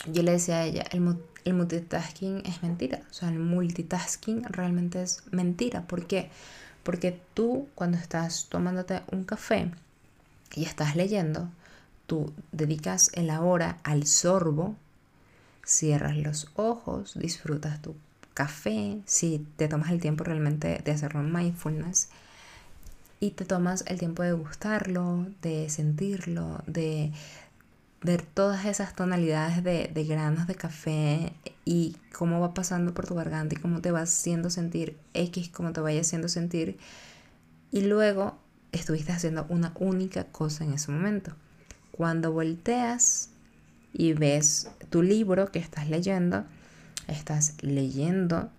yo 0.07 0.23
le 0.23 0.33
decía 0.33 0.59
a 0.59 0.65
ella, 0.65 0.85
el, 0.91 1.55
multitasking 1.55 2.43
es 2.47 2.63
mentira. 2.63 3.03
O 3.11 3.15
sea, 3.15 3.29
el 3.29 3.39
multitasking 3.39 4.45
realmente 4.45 5.03
es 5.03 5.23
mentira. 5.31 5.83
¿Por 5.83 6.07
qué? 6.07 6.31
Porque 6.83 7.21
tú 7.35 7.69
cuando 7.75 7.99
estás 7.99 8.47
tomándote 8.49 9.03
un 9.13 9.25
café 9.25 9.71
y 10.55 10.65
estás 10.65 10.97
leyendo, 10.97 11.49
tú 12.07 12.33
dedicas 12.53 13.11
el 13.15 13.31
ahora 13.31 13.79
al 13.85 14.07
sorbo, 14.07 14.77
cierras 15.65 16.17
los 16.17 16.49
ojos, 16.57 17.13
disfrutas 17.19 17.81
tu 17.83 17.95
café, 18.35 19.01
si 19.05 19.47
te 19.57 19.69
tomas 19.69 19.91
el 19.91 20.01
tiempo 20.01 20.25
realmente 20.25 20.81
de 20.85 20.93
hacerlo 20.93 21.21
en 21.21 21.33
mindfulness 21.33 22.09
y 23.21 23.33
te 23.33 23.45
tomas 23.45 23.85
el 23.87 23.99
tiempo 23.99 24.23
de 24.23 24.33
gustarlo, 24.33 25.27
de 25.43 25.69
sentirlo, 25.69 26.63
de 26.67 27.13
ver 28.03 28.23
todas 28.23 28.65
esas 28.65 28.95
tonalidades 28.95 29.63
de, 29.63 30.05
granos 30.05 30.47
de 30.47 30.55
café 30.55 31.33
y 31.65 31.97
cómo 32.13 32.41
va 32.41 32.55
pasando 32.55 32.95
por 32.95 33.07
tu 33.07 33.15
garganta 33.15 33.55
y 33.55 33.61
cómo 33.61 33.81
te 33.81 33.91
va 33.91 34.01
haciendo 34.01 34.51
sentir 34.51 34.97
X, 35.13 35.51
cómo 35.51 35.73
te 35.73 35.81
vaya 35.81 36.01
haciendo 36.01 36.29
sentir. 36.29 36.79
Y 37.71 37.83
luego 37.83 38.39
estuviste 38.73 39.13
haciendo 39.13 39.47
una 39.49 39.73
única 39.79 40.25
cosa 40.25 40.65
en 40.65 40.73
ese 40.73 40.91
momento. 40.91 41.33
Cuando 41.93 42.33
volteas 42.33 43.31
y 43.93 44.15
ves 44.15 44.71
tu 44.89 45.03
libro 45.03 45.53
que 45.53 45.59
estás 45.59 45.89
leyendo, 45.89 46.45
estás 47.07 47.55
leyendo 47.61 48.51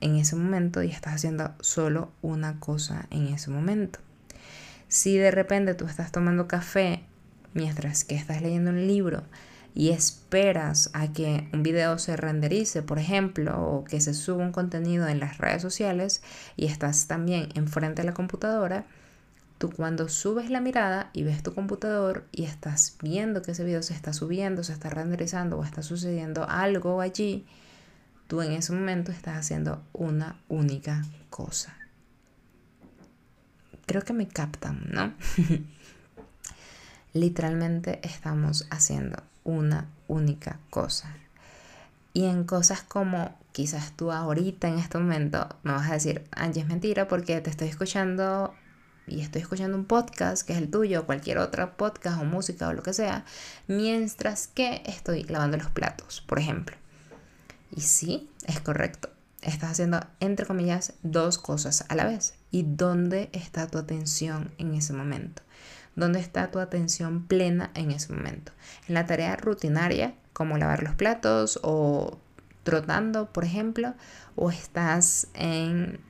en 0.00 0.16
ese 0.16 0.36
momento 0.36 0.82
y 0.82 0.90
estás 0.90 1.14
haciendo 1.14 1.54
solo 1.60 2.10
una 2.20 2.60
cosa 2.60 3.06
en 3.10 3.28
ese 3.28 3.50
momento. 3.50 4.00
Si 4.88 5.16
de 5.16 5.30
repente 5.30 5.74
tú 5.74 5.86
estás 5.86 6.12
tomando 6.12 6.46
café 6.46 7.02
mientras 7.54 8.04
que 8.04 8.16
estás 8.16 8.42
leyendo 8.42 8.70
un 8.70 8.86
libro 8.86 9.22
y 9.74 9.90
esperas 9.90 10.90
a 10.92 11.12
que 11.12 11.48
un 11.52 11.62
video 11.62 11.98
se 11.98 12.16
renderice, 12.16 12.82
por 12.82 12.98
ejemplo, 12.98 13.60
o 13.60 13.84
que 13.84 14.00
se 14.00 14.14
suba 14.14 14.44
un 14.44 14.52
contenido 14.52 15.08
en 15.08 15.18
las 15.18 15.38
redes 15.38 15.62
sociales 15.62 16.22
y 16.56 16.66
estás 16.66 17.08
también 17.08 17.48
enfrente 17.54 18.02
de 18.02 18.06
la 18.06 18.14
computadora, 18.14 18.86
tú 19.58 19.70
cuando 19.70 20.08
subes 20.08 20.48
la 20.50 20.60
mirada 20.60 21.10
y 21.12 21.24
ves 21.24 21.42
tu 21.42 21.54
computador 21.54 22.24
y 22.30 22.44
estás 22.44 22.96
viendo 23.02 23.42
que 23.42 23.50
ese 23.50 23.64
video 23.64 23.82
se 23.82 23.94
está 23.94 24.12
subiendo, 24.12 24.62
se 24.62 24.72
está 24.72 24.90
renderizando 24.90 25.58
o 25.58 25.64
está 25.64 25.82
sucediendo 25.82 26.48
algo 26.48 27.00
allí, 27.00 27.44
tú 28.28 28.42
en 28.42 28.52
ese 28.52 28.72
momento 28.72 29.10
estás 29.10 29.38
haciendo 29.38 29.82
una 29.92 30.40
única 30.48 31.02
cosa. 31.30 31.76
Creo 33.86 34.02
que 34.02 34.12
me 34.12 34.28
captan, 34.28 34.86
¿no? 34.92 35.14
literalmente 37.14 38.00
estamos 38.02 38.66
haciendo 38.70 39.22
una 39.44 39.88
única 40.08 40.58
cosa. 40.68 41.16
Y 42.12 42.26
en 42.26 42.44
cosas 42.44 42.82
como 42.82 43.34
quizás 43.52 43.92
tú 43.96 44.12
ahorita 44.12 44.68
en 44.68 44.78
este 44.78 44.98
momento 44.98 45.48
me 45.62 45.72
vas 45.72 45.88
a 45.88 45.94
decir, 45.94 46.24
Angie, 46.32 46.62
es 46.62 46.68
mentira 46.68 47.08
porque 47.08 47.40
te 47.40 47.50
estoy 47.50 47.68
escuchando 47.68 48.52
y 49.06 49.20
estoy 49.20 49.42
escuchando 49.42 49.76
un 49.76 49.84
podcast 49.84 50.46
que 50.46 50.54
es 50.54 50.58
el 50.58 50.70
tuyo, 50.70 51.02
o 51.02 51.06
cualquier 51.06 51.38
otro 51.38 51.76
podcast 51.76 52.20
o 52.20 52.24
música 52.24 52.68
o 52.68 52.72
lo 52.72 52.82
que 52.82 52.92
sea, 52.92 53.24
mientras 53.68 54.48
que 54.48 54.82
estoy 54.86 55.24
lavando 55.24 55.56
los 55.56 55.70
platos, 55.70 56.20
por 56.20 56.38
ejemplo. 56.38 56.76
Y 57.70 57.82
sí, 57.82 58.30
es 58.46 58.60
correcto. 58.60 59.10
Estás 59.42 59.72
haciendo, 59.72 60.00
entre 60.20 60.46
comillas, 60.46 60.94
dos 61.02 61.38
cosas 61.38 61.84
a 61.88 61.94
la 61.94 62.06
vez. 62.06 62.34
¿Y 62.50 62.62
dónde 62.62 63.28
está 63.32 63.66
tu 63.66 63.78
atención 63.78 64.52
en 64.58 64.74
ese 64.74 64.94
momento? 64.94 65.42
Dónde 65.96 66.20
está 66.20 66.50
tu 66.50 66.58
atención 66.58 67.26
plena 67.26 67.70
en 67.74 67.90
ese 67.90 68.12
momento. 68.12 68.52
En 68.88 68.94
la 68.94 69.06
tarea 69.06 69.36
rutinaria, 69.36 70.14
como 70.32 70.58
lavar 70.58 70.82
los 70.82 70.94
platos 70.94 71.60
o 71.62 72.18
trotando, 72.64 73.32
por 73.32 73.44
ejemplo, 73.44 73.94
o 74.36 74.50
estás 74.50 75.28
en 75.34 76.00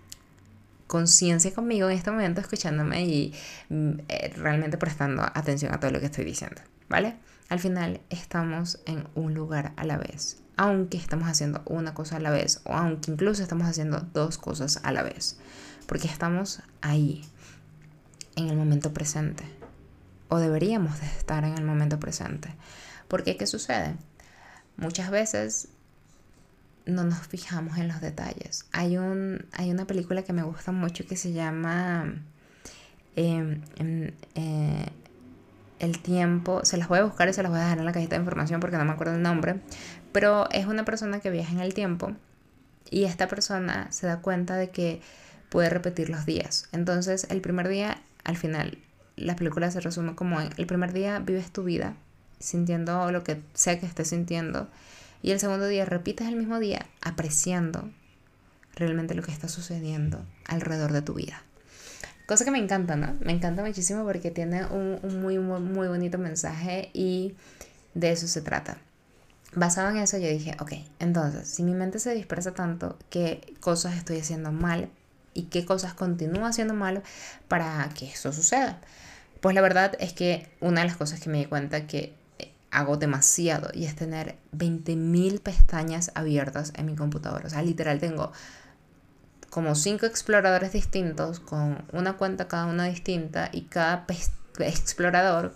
conciencia 0.86 1.52
conmigo 1.52 1.88
en 1.88 1.96
este 1.96 2.10
momento, 2.10 2.40
escuchándome 2.40 3.04
y 3.04 3.34
mm, 3.68 3.90
eh, 4.08 4.32
realmente 4.36 4.78
prestando 4.78 5.22
atención 5.22 5.74
a 5.74 5.80
todo 5.80 5.90
lo 5.90 6.00
que 6.00 6.06
estoy 6.06 6.24
diciendo, 6.24 6.62
¿vale? 6.88 7.16
Al 7.48 7.58
final 7.58 8.00
estamos 8.10 8.80
en 8.86 9.06
un 9.14 9.34
lugar 9.34 9.72
a 9.76 9.84
la 9.84 9.98
vez, 9.98 10.42
aunque 10.56 10.96
estamos 10.96 11.28
haciendo 11.28 11.62
una 11.66 11.94
cosa 11.94 12.16
a 12.16 12.20
la 12.20 12.30
vez 12.30 12.60
o 12.64 12.72
aunque 12.72 13.10
incluso 13.10 13.42
estamos 13.42 13.66
haciendo 13.66 14.06
dos 14.12 14.38
cosas 14.38 14.80
a 14.82 14.92
la 14.92 15.02
vez, 15.02 15.38
porque 15.86 16.06
estamos 16.06 16.62
ahí, 16.80 17.24
en 18.36 18.48
el 18.48 18.56
momento 18.56 18.92
presente, 18.92 19.44
o 20.28 20.38
deberíamos 20.38 21.00
de 21.00 21.06
estar 21.06 21.44
en 21.44 21.54
el 21.54 21.64
momento 21.64 22.00
presente. 22.00 22.54
Porque 23.08 23.36
¿qué 23.36 23.46
sucede? 23.46 23.96
Muchas 24.76 25.10
veces 25.10 25.68
no 26.86 27.04
nos 27.04 27.26
fijamos 27.26 27.78
en 27.78 27.88
los 27.88 28.00
detalles. 28.00 28.66
Hay, 28.72 28.98
un, 28.98 29.46
hay 29.52 29.70
una 29.70 29.86
película 29.86 30.22
que 30.22 30.32
me 30.32 30.42
gusta 30.42 30.72
mucho 30.72 31.06
que 31.06 31.16
se 31.16 31.32
llama 31.32 32.14
em, 33.16 33.62
em, 33.76 34.12
eh, 34.34 34.86
El 35.78 35.98
tiempo. 36.00 36.64
Se 36.64 36.76
las 36.76 36.88
voy 36.88 36.98
a 36.98 37.04
buscar 37.04 37.28
y 37.28 37.32
se 37.32 37.42
las 37.42 37.50
voy 37.50 37.60
a 37.60 37.64
dejar 37.64 37.78
en 37.78 37.84
la 37.84 37.92
cajita 37.92 38.16
de 38.16 38.22
información 38.22 38.60
porque 38.60 38.76
no 38.76 38.84
me 38.84 38.92
acuerdo 38.92 39.14
el 39.14 39.22
nombre. 39.22 39.60
Pero 40.12 40.48
es 40.50 40.66
una 40.66 40.84
persona 40.84 41.20
que 41.20 41.30
viaja 41.30 41.52
en 41.52 41.60
el 41.60 41.74
tiempo 41.74 42.12
y 42.90 43.04
esta 43.04 43.28
persona 43.28 43.90
se 43.90 44.06
da 44.06 44.20
cuenta 44.20 44.56
de 44.56 44.70
que 44.70 45.00
puede 45.48 45.70
repetir 45.70 46.10
los 46.10 46.26
días. 46.26 46.68
Entonces 46.72 47.26
el 47.30 47.40
primer 47.40 47.68
día, 47.68 47.98
al 48.24 48.36
final, 48.36 48.78
la 49.16 49.36
película 49.36 49.70
se 49.70 49.80
resume 49.80 50.14
como 50.14 50.40
en 50.40 50.50
el 50.56 50.66
primer 50.66 50.92
día 50.92 51.18
vives 51.18 51.50
tu 51.50 51.64
vida 51.64 51.96
sintiendo 52.38 53.10
lo 53.10 53.24
que 53.24 53.40
sea 53.54 53.78
que 53.80 53.86
estés 53.86 54.08
sintiendo 54.08 54.68
y 55.22 55.30
el 55.30 55.40
segundo 55.40 55.66
día 55.66 55.84
repites 55.84 56.28
el 56.28 56.36
mismo 56.36 56.58
día 56.58 56.86
apreciando 57.00 57.90
realmente 58.74 59.14
lo 59.14 59.22
que 59.22 59.32
está 59.32 59.48
sucediendo 59.48 60.24
alrededor 60.46 60.92
de 60.92 61.02
tu 61.02 61.14
vida. 61.14 61.42
Cosa 62.26 62.44
que 62.44 62.50
me 62.50 62.58
encanta, 62.58 62.96
¿no? 62.96 63.16
Me 63.20 63.32
encanta 63.32 63.62
muchísimo 63.62 64.04
porque 64.04 64.30
tiene 64.30 64.66
un, 64.66 64.98
muy, 65.20 65.38
muy, 65.38 65.60
muy 65.60 65.88
bonito 65.88 66.18
mensaje 66.18 66.90
y 66.92 67.34
de 67.94 68.12
eso 68.12 68.26
se 68.26 68.40
trata. 68.40 68.78
Basado 69.54 69.90
en 69.90 69.98
eso 69.98 70.18
yo 70.18 70.28
dije, 70.28 70.56
ok, 70.60 70.72
entonces, 70.98 71.48
si 71.48 71.62
mi 71.62 71.74
mente 71.74 71.98
se 71.98 72.14
dispersa 72.14 72.52
tanto, 72.52 72.98
¿qué 73.08 73.54
cosas 73.60 73.96
estoy 73.96 74.18
haciendo 74.18 74.52
mal? 74.52 74.90
¿Y 75.32 75.44
qué 75.44 75.64
cosas 75.64 75.94
continúo 75.94 76.46
haciendo 76.46 76.74
mal 76.74 77.02
para 77.48 77.88
que 77.96 78.10
eso 78.10 78.32
suceda? 78.32 78.80
Pues 79.44 79.54
la 79.54 79.60
verdad 79.60 79.94
es 80.00 80.14
que 80.14 80.48
una 80.60 80.80
de 80.80 80.86
las 80.86 80.96
cosas 80.96 81.20
que 81.20 81.28
me 81.28 81.36
di 81.36 81.44
cuenta 81.44 81.86
que 81.86 82.14
hago 82.70 82.96
demasiado 82.96 83.68
y 83.74 83.84
es 83.84 83.94
tener 83.94 84.36
20.000 84.56 85.38
pestañas 85.42 86.12
abiertas 86.14 86.72
en 86.76 86.86
mi 86.86 86.96
computadora. 86.96 87.46
O 87.48 87.50
sea, 87.50 87.60
literal 87.60 87.98
tengo 87.98 88.32
como 89.50 89.74
cinco 89.74 90.06
exploradores 90.06 90.72
distintos 90.72 91.40
con 91.40 91.84
una 91.92 92.14
cuenta 92.14 92.48
cada 92.48 92.64
una 92.64 92.86
distinta 92.86 93.50
y 93.52 93.64
cada 93.64 94.06
explorador 94.60 95.54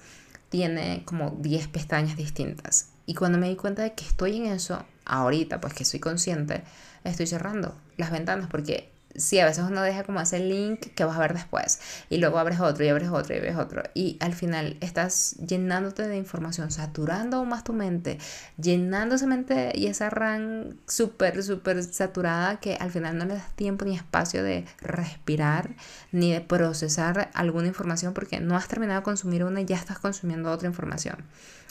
tiene 0.50 1.02
como 1.06 1.38
10 1.40 1.68
pestañas 1.68 2.18
distintas. 2.18 2.90
Y 3.06 3.14
cuando 3.14 3.38
me 3.38 3.48
di 3.48 3.56
cuenta 3.56 3.84
de 3.84 3.94
que 3.94 4.04
estoy 4.04 4.36
en 4.36 4.52
eso, 4.52 4.84
ahorita 5.06 5.62
pues 5.62 5.72
que 5.72 5.86
soy 5.86 5.98
consciente, 5.98 6.62
estoy 7.04 7.26
cerrando 7.26 7.74
las 7.96 8.10
ventanas 8.10 8.48
porque 8.50 8.92
sí, 9.18 9.38
a 9.38 9.44
veces 9.44 9.64
uno 9.68 9.82
deja 9.82 10.04
como 10.04 10.20
ese 10.20 10.38
link 10.38 10.94
que 10.94 11.04
vas 11.04 11.16
a 11.16 11.20
ver 11.20 11.34
después 11.34 11.80
y 12.08 12.18
luego 12.18 12.38
abres 12.38 12.60
otro 12.60 12.84
y 12.84 12.88
abres 12.88 13.10
otro 13.10 13.34
y 13.34 13.38
abres 13.38 13.56
otro 13.56 13.82
y 13.94 14.16
al 14.20 14.34
final 14.34 14.76
estás 14.80 15.36
llenándote 15.46 16.08
de 16.08 16.16
información, 16.16 16.70
saturando 16.70 17.38
aún 17.38 17.48
más 17.48 17.64
tu 17.64 17.72
mente, 17.72 18.18
llenando 18.56 19.16
esa 19.16 19.26
mente 19.26 19.72
y 19.74 19.86
esa 19.86 20.10
RAM 20.10 20.78
súper, 20.86 21.42
súper 21.42 21.82
saturada 21.84 22.60
que 22.60 22.76
al 22.76 22.90
final 22.90 23.18
no 23.18 23.24
le 23.24 23.34
das 23.34 23.54
tiempo 23.54 23.84
ni 23.84 23.94
espacio 23.94 24.42
de 24.42 24.64
respirar 24.80 25.70
ni 26.12 26.32
de 26.32 26.40
procesar 26.40 27.30
alguna 27.34 27.68
información 27.68 28.14
porque 28.14 28.40
no 28.40 28.56
has 28.56 28.68
terminado 28.68 29.00
de 29.00 29.04
consumir 29.04 29.44
una 29.44 29.60
y 29.60 29.64
ya 29.64 29.76
estás 29.76 29.98
consumiendo 29.98 30.50
otra 30.50 30.68
información. 30.68 31.16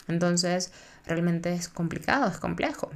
Entonces, 0.06 0.72
realmente 1.06 1.52
es 1.52 1.68
complicado, 1.68 2.28
es 2.28 2.38
complejo. 2.38 2.90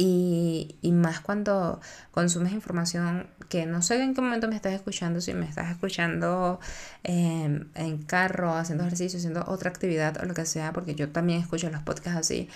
Y, 0.00 0.78
más 0.92 1.18
cuando 1.20 1.80
consumes 2.12 2.52
información 2.52 3.26
que 3.48 3.66
no 3.66 3.82
sé 3.82 4.00
en 4.00 4.14
qué 4.14 4.20
momento 4.20 4.46
me 4.46 4.54
estás 4.54 4.72
escuchando, 4.72 5.20
si 5.20 5.34
me 5.34 5.44
estás 5.44 5.72
escuchando 5.72 6.60
em, 7.02 7.68
en 7.74 8.02
carro, 8.02 8.54
haciendo 8.54 8.84
ejercicio, 8.84 9.18
haciendo 9.18 9.44
otra 9.48 9.70
actividad 9.70 10.22
o 10.22 10.26
lo 10.26 10.34
que 10.34 10.46
sea, 10.46 10.72
porque 10.72 10.94
yo 10.94 11.10
también 11.10 11.40
escucho 11.40 11.68
los 11.70 11.82
podcasts 11.82 12.20
así, 12.20 12.48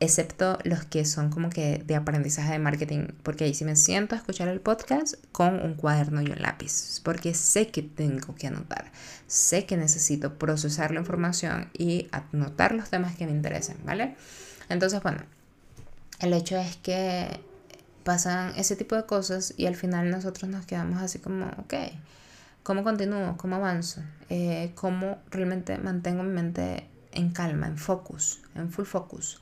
excepto 0.00 0.58
los 0.64 0.84
que 0.86 1.04
son 1.04 1.28
como 1.28 1.50
que 1.50 1.82
de 1.86 1.94
aprendizaje 1.94 2.52
de 2.52 2.58
marketing, 2.58 3.08
porque 3.22 3.44
ahí 3.44 3.52
sí 3.54 3.66
me 3.66 3.76
siento 3.76 4.14
a 4.14 4.18
escuchar 4.18 4.48
el 4.48 4.60
podcast 4.60 5.16
con 5.30 5.60
un 5.60 5.74
cuaderno 5.74 6.22
y 6.22 6.30
un 6.30 6.40
lápiz, 6.40 7.02
porque 7.04 7.34
sé 7.34 7.68
que 7.68 7.82
tengo 7.82 8.34
que 8.34 8.46
anotar, 8.46 8.92
sé 9.26 9.66
que 9.66 9.76
necesito 9.76 10.38
procesar 10.38 10.92
la 10.92 11.00
información 11.00 11.68
y 11.76 12.08
anotar 12.12 12.74
los 12.74 12.88
temas 12.88 13.14
que 13.14 13.26
me 13.26 13.32
interesen, 13.32 13.76
¿vale? 13.84 14.16
Entonces, 14.70 15.02
bueno 15.02 15.41
el 16.22 16.32
hecho 16.32 16.56
es 16.56 16.76
que 16.76 17.28
pasan 18.04 18.54
ese 18.56 18.76
tipo 18.76 18.96
de 18.96 19.04
cosas 19.06 19.54
y 19.56 19.66
al 19.66 19.76
final 19.76 20.10
nosotros 20.10 20.50
nos 20.50 20.66
quedamos 20.66 21.02
así 21.02 21.18
como, 21.18 21.46
ok, 21.58 21.74
¿cómo 22.62 22.84
continúo? 22.84 23.36
¿Cómo 23.36 23.56
avanzo? 23.56 24.02
Eh, 24.30 24.72
¿Cómo 24.74 25.18
realmente 25.30 25.78
mantengo 25.78 26.22
mi 26.22 26.32
mente 26.32 26.86
en 27.12 27.30
calma, 27.30 27.66
en 27.66 27.76
focus, 27.76 28.40
en 28.54 28.70
full 28.70 28.84
focus? 28.84 29.40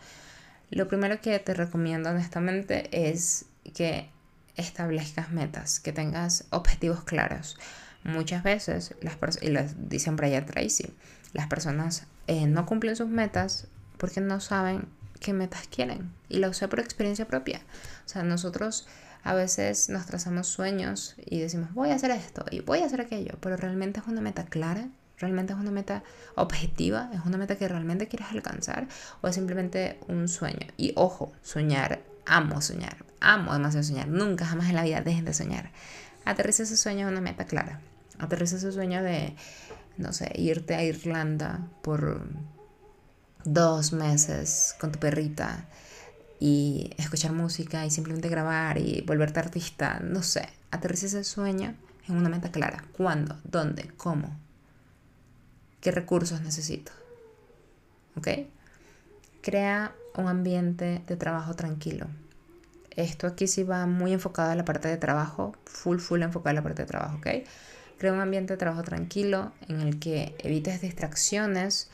Lo 0.70 0.88
primero 0.88 1.20
que 1.20 1.38
te 1.38 1.52
recomiendo 1.52 2.10
honestamente 2.10 3.10
es 3.10 3.46
que 3.74 4.08
establezcas 4.56 5.30
metas, 5.30 5.80
que 5.80 5.92
tengas 5.92 6.44
objetivos 6.50 7.04
claros. 7.04 7.58
Muchas 8.04 8.42
veces, 8.42 8.94
las 9.02 9.18
y 9.42 9.50
lo 9.50 9.60
dicen 9.76 10.16
Brian 10.16 10.46
Tracy, 10.46 10.94
las 11.34 11.48
personas 11.48 12.06
eh, 12.26 12.46
no 12.46 12.64
cumplen 12.64 12.96
sus 12.96 13.08
metas 13.08 13.66
porque 13.98 14.22
no 14.22 14.40
saben 14.40 14.86
qué 15.20 15.32
metas 15.32 15.68
quieren. 15.68 16.10
Y 16.28 16.38
lo 16.38 16.52
sé 16.52 16.66
por 16.68 16.80
experiencia 16.80 17.26
propia. 17.26 17.60
O 18.06 18.08
sea, 18.08 18.22
nosotros 18.22 18.88
a 19.22 19.34
veces 19.34 19.88
nos 19.88 20.06
trazamos 20.06 20.48
sueños 20.48 21.14
y 21.24 21.40
decimos, 21.40 21.72
voy 21.74 21.90
a 21.90 21.94
hacer 21.94 22.10
esto 22.10 22.44
y 22.50 22.60
voy 22.60 22.80
a 22.80 22.86
hacer 22.86 23.00
aquello, 23.00 23.34
pero 23.40 23.56
realmente 23.56 24.00
es 24.00 24.06
una 24.06 24.20
meta 24.20 24.44
clara, 24.44 24.88
realmente 25.18 25.52
es 25.52 25.58
una 25.58 25.70
meta 25.70 26.02
objetiva, 26.34 27.10
es 27.12 27.20
una 27.26 27.36
meta 27.36 27.56
que 27.56 27.68
realmente 27.68 28.08
quieres 28.08 28.28
alcanzar 28.30 28.88
o 29.20 29.28
es 29.28 29.34
simplemente 29.34 30.00
un 30.08 30.28
sueño. 30.28 30.66
Y 30.76 30.92
ojo, 30.96 31.32
soñar, 31.42 32.00
amo 32.24 32.62
soñar, 32.62 33.04
amo 33.20 33.52
demasiado 33.52 33.84
soñar, 33.84 34.08
nunca 34.08 34.46
jamás 34.46 34.70
en 34.70 34.76
la 34.76 34.84
vida 34.84 35.02
dejen 35.02 35.26
de 35.26 35.34
soñar. 35.34 35.70
Aterriza 36.24 36.62
ese 36.62 36.76
sueño 36.76 37.06
en 37.06 37.12
una 37.12 37.20
meta 37.20 37.44
clara, 37.44 37.80
aterriza 38.18 38.56
ese 38.56 38.72
sueño 38.72 39.02
de, 39.02 39.34
no 39.98 40.12
sé, 40.12 40.32
irte 40.36 40.74
a 40.74 40.82
Irlanda 40.82 41.60
por 41.82 42.26
dos 43.44 43.92
meses 43.92 44.74
con 44.80 44.92
tu 44.92 44.98
perrita 44.98 45.66
y 46.38 46.90
escuchar 46.96 47.32
música 47.32 47.84
y 47.84 47.90
simplemente 47.90 48.28
grabar 48.28 48.78
y 48.78 49.02
volverte 49.02 49.40
artista, 49.40 50.00
no 50.00 50.22
sé, 50.22 50.48
aterriza 50.70 51.06
ese 51.06 51.24
sueño 51.24 51.74
en 52.08 52.16
una 52.16 52.28
meta 52.28 52.50
clara. 52.50 52.84
¿Cuándo? 52.96 53.38
¿Dónde? 53.44 53.90
¿Cómo? 53.96 54.36
¿Qué 55.80 55.90
recursos 55.90 56.40
necesito? 56.40 56.92
¿Ok? 58.16 58.28
Crea 59.42 59.94
un 60.16 60.28
ambiente 60.28 61.02
de 61.06 61.16
trabajo 61.16 61.54
tranquilo. 61.54 62.06
Esto 62.96 63.26
aquí 63.26 63.46
sí 63.46 63.62
va 63.62 63.86
muy 63.86 64.12
enfocado 64.12 64.50
a 64.50 64.54
la 64.54 64.64
parte 64.64 64.88
de 64.88 64.96
trabajo, 64.96 65.54
full, 65.64 65.98
full 65.98 66.22
enfocado 66.22 66.50
a 66.50 66.54
la 66.54 66.62
parte 66.62 66.82
de 66.82 66.88
trabajo, 66.88 67.16
¿ok? 67.18 67.26
Crea 67.98 68.12
un 68.12 68.20
ambiente 68.20 68.54
de 68.54 68.56
trabajo 68.56 68.82
tranquilo 68.82 69.52
en 69.68 69.80
el 69.80 69.98
que 69.98 70.34
evites 70.38 70.80
distracciones, 70.80 71.90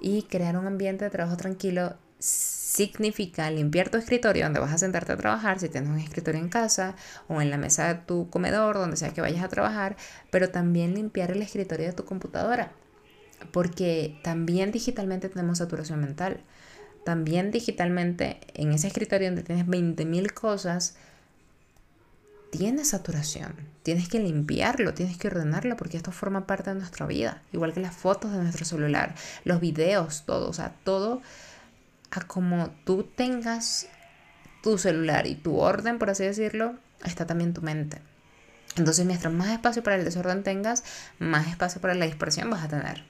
y 0.00 0.22
crear 0.22 0.56
un 0.56 0.66
ambiente 0.66 1.04
de 1.04 1.10
trabajo 1.10 1.36
tranquilo 1.36 1.96
significa 2.18 3.50
limpiar 3.50 3.88
tu 3.88 3.98
escritorio 3.98 4.44
donde 4.44 4.60
vas 4.60 4.72
a 4.72 4.78
sentarte 4.78 5.12
a 5.12 5.16
trabajar, 5.16 5.58
si 5.58 5.68
tienes 5.68 5.90
un 5.90 5.98
escritorio 5.98 6.40
en 6.40 6.48
casa 6.48 6.94
o 7.28 7.40
en 7.40 7.50
la 7.50 7.56
mesa 7.56 7.88
de 7.88 7.94
tu 7.94 8.28
comedor, 8.30 8.76
donde 8.76 8.96
sea 8.96 9.12
que 9.12 9.20
vayas 9.20 9.44
a 9.44 9.48
trabajar, 9.48 9.96
pero 10.30 10.50
también 10.50 10.94
limpiar 10.94 11.30
el 11.30 11.42
escritorio 11.42 11.86
de 11.86 11.92
tu 11.92 12.04
computadora, 12.04 12.72
porque 13.52 14.18
también 14.22 14.72
digitalmente 14.72 15.28
tenemos 15.28 15.58
saturación 15.58 16.00
mental. 16.00 16.40
También 17.04 17.50
digitalmente 17.50 18.40
en 18.54 18.72
ese 18.72 18.88
escritorio 18.88 19.28
donde 19.28 19.42
tienes 19.42 19.66
20.000 19.66 20.32
cosas, 20.32 20.96
tienes 22.50 22.88
saturación. 22.90 23.54
Tienes 23.82 24.08
que 24.08 24.18
limpiarlo, 24.18 24.94
tienes 24.94 25.16
que 25.16 25.28
ordenarlo 25.28 25.76
porque 25.76 25.96
esto 25.96 26.12
forma 26.12 26.46
parte 26.46 26.70
de 26.70 26.76
nuestra 26.76 27.06
vida. 27.06 27.42
Igual 27.52 27.72
que 27.72 27.80
las 27.80 27.94
fotos 27.94 28.32
de 28.32 28.38
nuestro 28.38 28.64
celular, 28.64 29.14
los 29.44 29.60
videos, 29.60 30.24
todo. 30.26 30.48
O 30.48 30.52
sea, 30.52 30.74
todo 30.84 31.22
a 32.10 32.20
como 32.22 32.70
tú 32.84 33.04
tengas 33.04 33.88
tu 34.62 34.78
celular 34.78 35.26
y 35.26 35.34
tu 35.34 35.56
orden, 35.56 35.98
por 35.98 36.10
así 36.10 36.24
decirlo, 36.24 36.74
está 37.04 37.26
también 37.26 37.54
tu 37.54 37.62
mente. 37.62 38.00
Entonces, 38.76 39.06
mientras 39.06 39.32
más 39.32 39.50
espacio 39.50 39.82
para 39.82 39.96
el 39.96 40.04
desorden 40.04 40.42
tengas, 40.42 40.84
más 41.18 41.48
espacio 41.48 41.80
para 41.80 41.94
la 41.94 42.06
dispersión 42.06 42.50
vas 42.50 42.64
a 42.64 42.68
tener. 42.68 43.04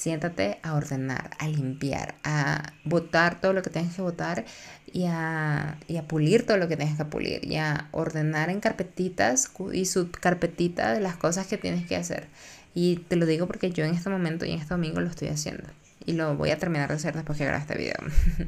Siéntate 0.00 0.58
a 0.62 0.72
ordenar, 0.74 1.30
a 1.38 1.46
limpiar, 1.46 2.14
a 2.24 2.72
botar 2.84 3.38
todo 3.38 3.52
lo 3.52 3.60
que 3.60 3.68
tengas 3.68 3.94
que 3.94 4.00
botar 4.00 4.46
y 4.90 5.04
a, 5.06 5.78
y 5.88 5.98
a 5.98 6.08
pulir 6.08 6.46
todo 6.46 6.56
lo 6.56 6.68
que 6.68 6.78
tengas 6.78 6.96
que 6.96 7.04
pulir 7.04 7.44
y 7.44 7.56
a 7.56 7.88
ordenar 7.90 8.48
en 8.48 8.60
carpetitas 8.60 9.50
y 9.74 9.84
subcarpetitas 9.84 10.96
de 10.96 11.00
las 11.00 11.16
cosas 11.16 11.46
que 11.46 11.58
tienes 11.58 11.86
que 11.86 11.96
hacer. 11.96 12.28
Y 12.74 12.96
te 13.08 13.16
lo 13.16 13.26
digo 13.26 13.46
porque 13.46 13.72
yo 13.72 13.84
en 13.84 13.94
este 13.94 14.08
momento 14.08 14.46
y 14.46 14.52
en 14.52 14.60
este 14.60 14.72
domingo 14.72 15.02
lo 15.02 15.10
estoy 15.10 15.28
haciendo. 15.28 15.64
Y 16.06 16.14
lo 16.14 16.34
voy 16.34 16.50
a 16.50 16.58
terminar 16.58 16.88
de 16.88 16.94
hacer 16.94 17.14
después 17.14 17.36
que 17.36 17.44
grabe 17.44 17.60
este 17.60 17.76
video. 17.76 17.98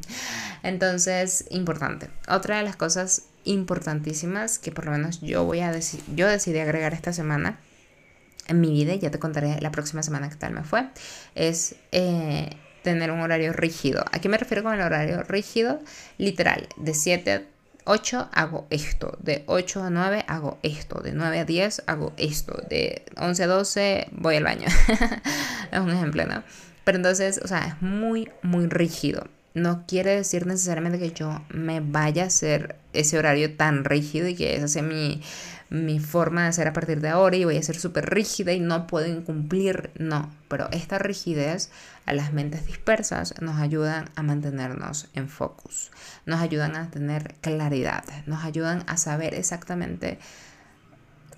Entonces, 0.63 1.45
importante. 1.51 2.09
Otra 2.29 2.57
de 2.57 2.63
las 2.63 2.77
cosas 2.77 3.27
importantísimas 3.45 4.59
que 4.59 4.73
por 4.73 4.87
lo 4.87 4.93
menos 4.93 5.21
yo 5.21 5.45
voy 5.45 5.61
a 5.61 5.71
decir, 5.71 6.01
yo 6.15 6.29
decidí 6.29 6.61
agregar 6.61 6.95
esta 6.95 7.13
semana 7.13 7.59
en 8.49 8.61
mi 8.61 8.71
vida, 8.71 8.95
ya 8.95 9.11
te 9.11 9.19
contaré 9.19 9.61
la 9.61 9.71
próxima 9.71 10.03
semana 10.03 10.29
qué 10.29 10.37
tal 10.37 10.53
me 10.53 10.65
fue, 10.65 10.89
es 11.35 11.77
eh, 11.93 12.51
tener 12.83 13.11
un 13.11 13.21
horario 13.21 13.53
rígido. 13.53 14.05
¿A 14.13 14.21
qué 14.21 14.29
me 14.29 14.37
refiero 14.37 14.63
con 14.63 14.75
el 14.75 14.81
horario 14.81 15.23
rígido? 15.23 15.81
Literal, 16.19 16.69
de 16.77 16.95
7 16.95 17.33
a 17.33 17.43
8 17.85 18.29
hago 18.33 18.67
esto, 18.71 19.17
de 19.21 19.45
8 19.47 19.85
a 19.85 19.91
9 19.91 20.25
hago 20.29 20.59
esto, 20.63 21.01
de 21.01 21.13
9 21.13 21.41
a 21.41 21.45
10 21.45 21.83
hago 21.87 22.13
esto, 22.17 22.63
de 22.69 23.05
11 23.17 23.43
a 23.43 23.47
12 23.47 24.09
voy 24.13 24.37
al 24.37 24.45
baño. 24.45 24.67
es 25.71 25.81
un 25.81 25.91
ejemplo, 25.91 26.25
¿no? 26.27 26.43
Pero 26.85 26.97
entonces, 26.97 27.41
o 27.43 27.49
sea, 27.49 27.67
es 27.67 27.83
muy, 27.83 28.31
muy 28.43 28.67
rígido. 28.67 29.27
No 29.55 29.85
quiere 29.87 30.17
decir 30.17 30.47
necesariamente 30.47 30.99
que 30.99 31.13
yo 31.13 31.45
me 31.51 31.81
vaya 31.81 32.25
a 32.25 32.27
hacer 32.27 32.77
ese 32.93 33.19
horario 33.19 33.55
tan 33.55 33.85
rígido 33.85 34.27
y 34.27 34.35
que 34.35 34.57
esa 34.57 34.69
sea 34.69 34.83
mi, 34.83 35.21
mi 35.73 36.01
forma 36.01 36.43
de 36.43 36.49
hacer 36.49 36.69
a 36.69 36.75
partir 36.75 37.01
de 37.01 37.09
ahora 37.09 37.35
y 37.35 37.45
voy 37.47 37.57
a 37.57 37.63
ser 37.63 37.79
súper 37.79 38.11
rígida 38.11 38.53
y 38.53 38.61
no 38.61 38.87
puedo 38.87 39.07
incumplir. 39.07 39.91
No, 39.99 40.31
pero 40.49 40.69
esta 40.71 40.99
rigidez 40.99 41.71
a 42.05 42.13
las 42.13 42.35
mentes 42.35 42.67
dispersas 42.67 43.35
nos 43.41 43.59
ayudan 43.59 44.11
a 44.15 44.23
mantenernos 44.23 45.09
en 45.15 45.31
focus, 45.31 45.91
nos 46.27 46.41
ayudan 46.41 46.77
a 46.77 46.91
tener 46.91 47.37
claridad, 47.41 48.05
nos 48.27 48.45
ayudan 48.45 48.85
a 48.87 48.99
saber 48.99 49.33
exactamente 49.35 50.19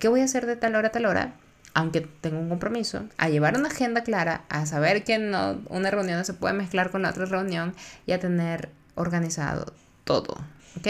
qué 0.00 0.08
voy 0.08 0.20
a 0.20 0.24
hacer 0.24 0.46
de 0.46 0.56
tal 0.56 0.74
hora 0.74 0.88
a 0.88 0.92
tal 0.92 1.06
hora, 1.06 1.36
aunque 1.72 2.00
tengo 2.00 2.40
un 2.40 2.48
compromiso, 2.48 3.04
a 3.18 3.28
llevar 3.28 3.56
una 3.56 3.68
agenda 3.68 4.02
clara, 4.02 4.46
a 4.48 4.66
saber 4.66 5.04
que 5.04 5.18
no, 5.18 5.62
una 5.68 5.92
reunión 5.92 6.18
no 6.18 6.24
se 6.24 6.34
puede 6.34 6.54
mezclar 6.54 6.90
con 6.90 7.02
la 7.02 7.10
otra 7.10 7.26
reunión 7.26 7.72
y 8.04 8.10
a 8.10 8.18
tener 8.18 8.70
organizado 8.96 9.72
todo, 10.02 10.34
¿ok? 10.76 10.88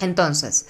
Entonces, 0.00 0.66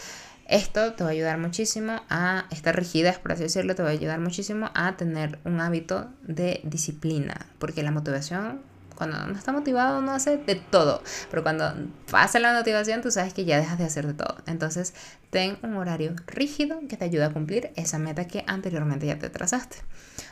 esto 0.48 0.94
te 0.94 1.04
va 1.04 1.10
a 1.10 1.12
ayudar 1.12 1.38
muchísimo 1.38 2.00
a, 2.08 2.46
esta 2.50 2.72
rigidez, 2.72 3.18
por 3.18 3.32
así 3.32 3.42
decirlo, 3.42 3.74
te 3.74 3.82
va 3.82 3.90
a 3.90 3.92
ayudar 3.92 4.18
muchísimo 4.18 4.70
a 4.74 4.96
tener 4.96 5.38
un 5.44 5.60
hábito 5.60 6.08
de 6.22 6.60
disciplina, 6.64 7.46
porque 7.58 7.82
la 7.82 7.90
motivación 7.90 8.62
cuando 8.98 9.24
no 9.28 9.38
está 9.38 9.52
motivado 9.52 10.02
no 10.02 10.10
hace 10.10 10.38
de 10.38 10.56
todo, 10.56 11.00
pero 11.30 11.44
cuando 11.44 11.72
pasa 12.10 12.40
la 12.40 12.52
motivación 12.52 13.00
tú 13.00 13.12
sabes 13.12 13.32
que 13.32 13.44
ya 13.44 13.56
dejas 13.56 13.78
de 13.78 13.84
hacer 13.84 14.08
de 14.08 14.14
todo. 14.14 14.38
Entonces 14.48 14.92
ten 15.30 15.56
un 15.62 15.76
horario 15.76 16.16
rígido 16.26 16.80
que 16.88 16.96
te 16.96 17.04
ayude 17.04 17.24
a 17.24 17.30
cumplir 17.30 17.70
esa 17.76 18.00
meta 18.00 18.26
que 18.26 18.42
anteriormente 18.48 19.06
ya 19.06 19.16
te 19.16 19.30
trazaste. 19.30 19.76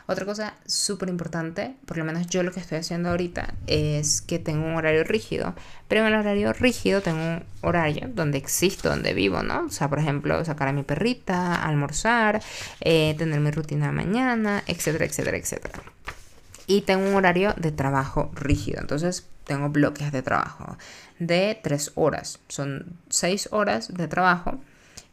Otra 0.05 0.25
cosa 0.25 0.55
súper 0.65 1.07
importante, 1.07 1.77
por 1.85 1.97
lo 1.97 2.03
menos 2.03 2.27
yo 2.27 2.43
lo 2.43 2.51
que 2.51 2.59
estoy 2.59 2.79
haciendo 2.79 3.09
ahorita 3.09 3.53
es 3.67 4.21
que 4.21 4.37
tengo 4.37 4.65
un 4.65 4.75
horario 4.75 5.05
rígido, 5.05 5.55
pero 5.87 6.01
en 6.01 6.07
el 6.07 6.19
horario 6.19 6.51
rígido 6.51 7.01
tengo 7.01 7.19
un 7.19 7.43
horario 7.61 8.09
donde 8.13 8.37
existo, 8.37 8.89
donde 8.89 9.13
vivo, 9.13 9.43
¿no? 9.43 9.67
O 9.67 9.69
sea, 9.69 9.87
por 9.87 9.99
ejemplo, 9.99 10.43
sacar 10.43 10.67
a 10.67 10.73
mi 10.73 10.83
perrita, 10.83 11.63
almorzar, 11.63 12.41
eh, 12.81 13.15
tener 13.17 13.39
mi 13.39 13.51
rutina 13.51 13.93
mañana, 13.93 14.61
etcétera, 14.67 15.05
etcétera, 15.05 15.37
etcétera 15.37 15.81
y 16.67 16.81
tengo 16.81 17.07
un 17.09 17.15
horario 17.15 17.53
de 17.57 17.71
trabajo 17.71 18.29
rígido. 18.35 18.79
Entonces 18.81 19.27
tengo 19.45 19.69
bloques 19.69 20.11
de 20.11 20.21
trabajo 20.21 20.77
de 21.17 21.59
tres 21.63 21.93
horas. 21.95 22.39
Son 22.49 22.97
seis 23.09 23.47
horas 23.51 23.93
de 23.93 24.07
trabajo 24.07 24.59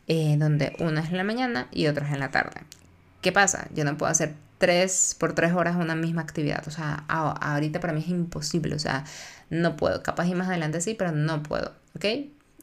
eh, 0.08 0.36
donde 0.38 0.76
una 0.80 1.00
es 1.00 1.10
en 1.10 1.16
la 1.16 1.24
mañana 1.24 1.68
y 1.70 1.86
otra 1.86 2.06
es 2.06 2.12
en 2.12 2.20
la 2.20 2.30
tarde. 2.30 2.60
¿Qué 3.22 3.32
pasa? 3.32 3.68
Yo 3.74 3.84
no 3.84 3.96
puedo 3.96 4.10
hacer 4.10 4.34
tres 4.58 5.16
por 5.18 5.34
tres 5.34 5.52
horas 5.52 5.76
una 5.76 5.94
misma 5.94 6.22
actividad. 6.22 6.66
O 6.66 6.70
sea, 6.70 7.04
ahorita 7.08 7.80
para 7.80 7.92
mí 7.92 8.00
es 8.00 8.08
imposible. 8.08 8.74
O 8.74 8.80
sea, 8.80 9.04
no 9.48 9.76
puedo. 9.76 10.02
Capaz 10.02 10.26
y 10.26 10.34
más 10.34 10.48
adelante 10.48 10.80
sí, 10.80 10.94
pero 10.94 11.12
no 11.12 11.42
puedo. 11.42 11.72
¿Ok? 11.94 12.04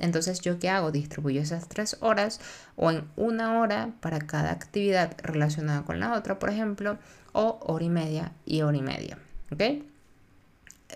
Entonces, 0.02 0.42
¿yo 0.42 0.58
qué 0.58 0.68
hago? 0.68 0.92
Distribuyo 0.92 1.42
esas 1.42 1.70
tres 1.70 1.96
horas 2.02 2.42
o 2.76 2.90
en 2.92 3.08
una 3.16 3.60
hora 3.60 3.92
para 4.02 4.20
cada 4.20 4.52
actividad 4.52 5.16
relacionada 5.22 5.84
con 5.84 6.00
la 6.00 6.14
otra, 6.14 6.40
por 6.40 6.50
ejemplo, 6.50 6.98
o 7.34 7.60
hora 7.62 7.86
y 7.86 7.90
media 7.90 8.32
y 8.46 8.64
hora 8.64 8.76
y 8.76 8.82
media. 8.82 9.20
¿Ok? 9.52 9.84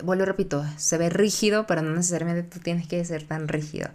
Vuelvo 0.02 0.24
y 0.24 0.26
repito, 0.26 0.66
se 0.76 0.98
ve 0.98 1.08
rígido, 1.08 1.68
pero 1.68 1.82
no 1.82 1.94
necesariamente 1.94 2.42
tú 2.42 2.58
tienes 2.58 2.88
que 2.88 3.02
ser 3.04 3.22
tan 3.22 3.46
rígido. 3.46 3.88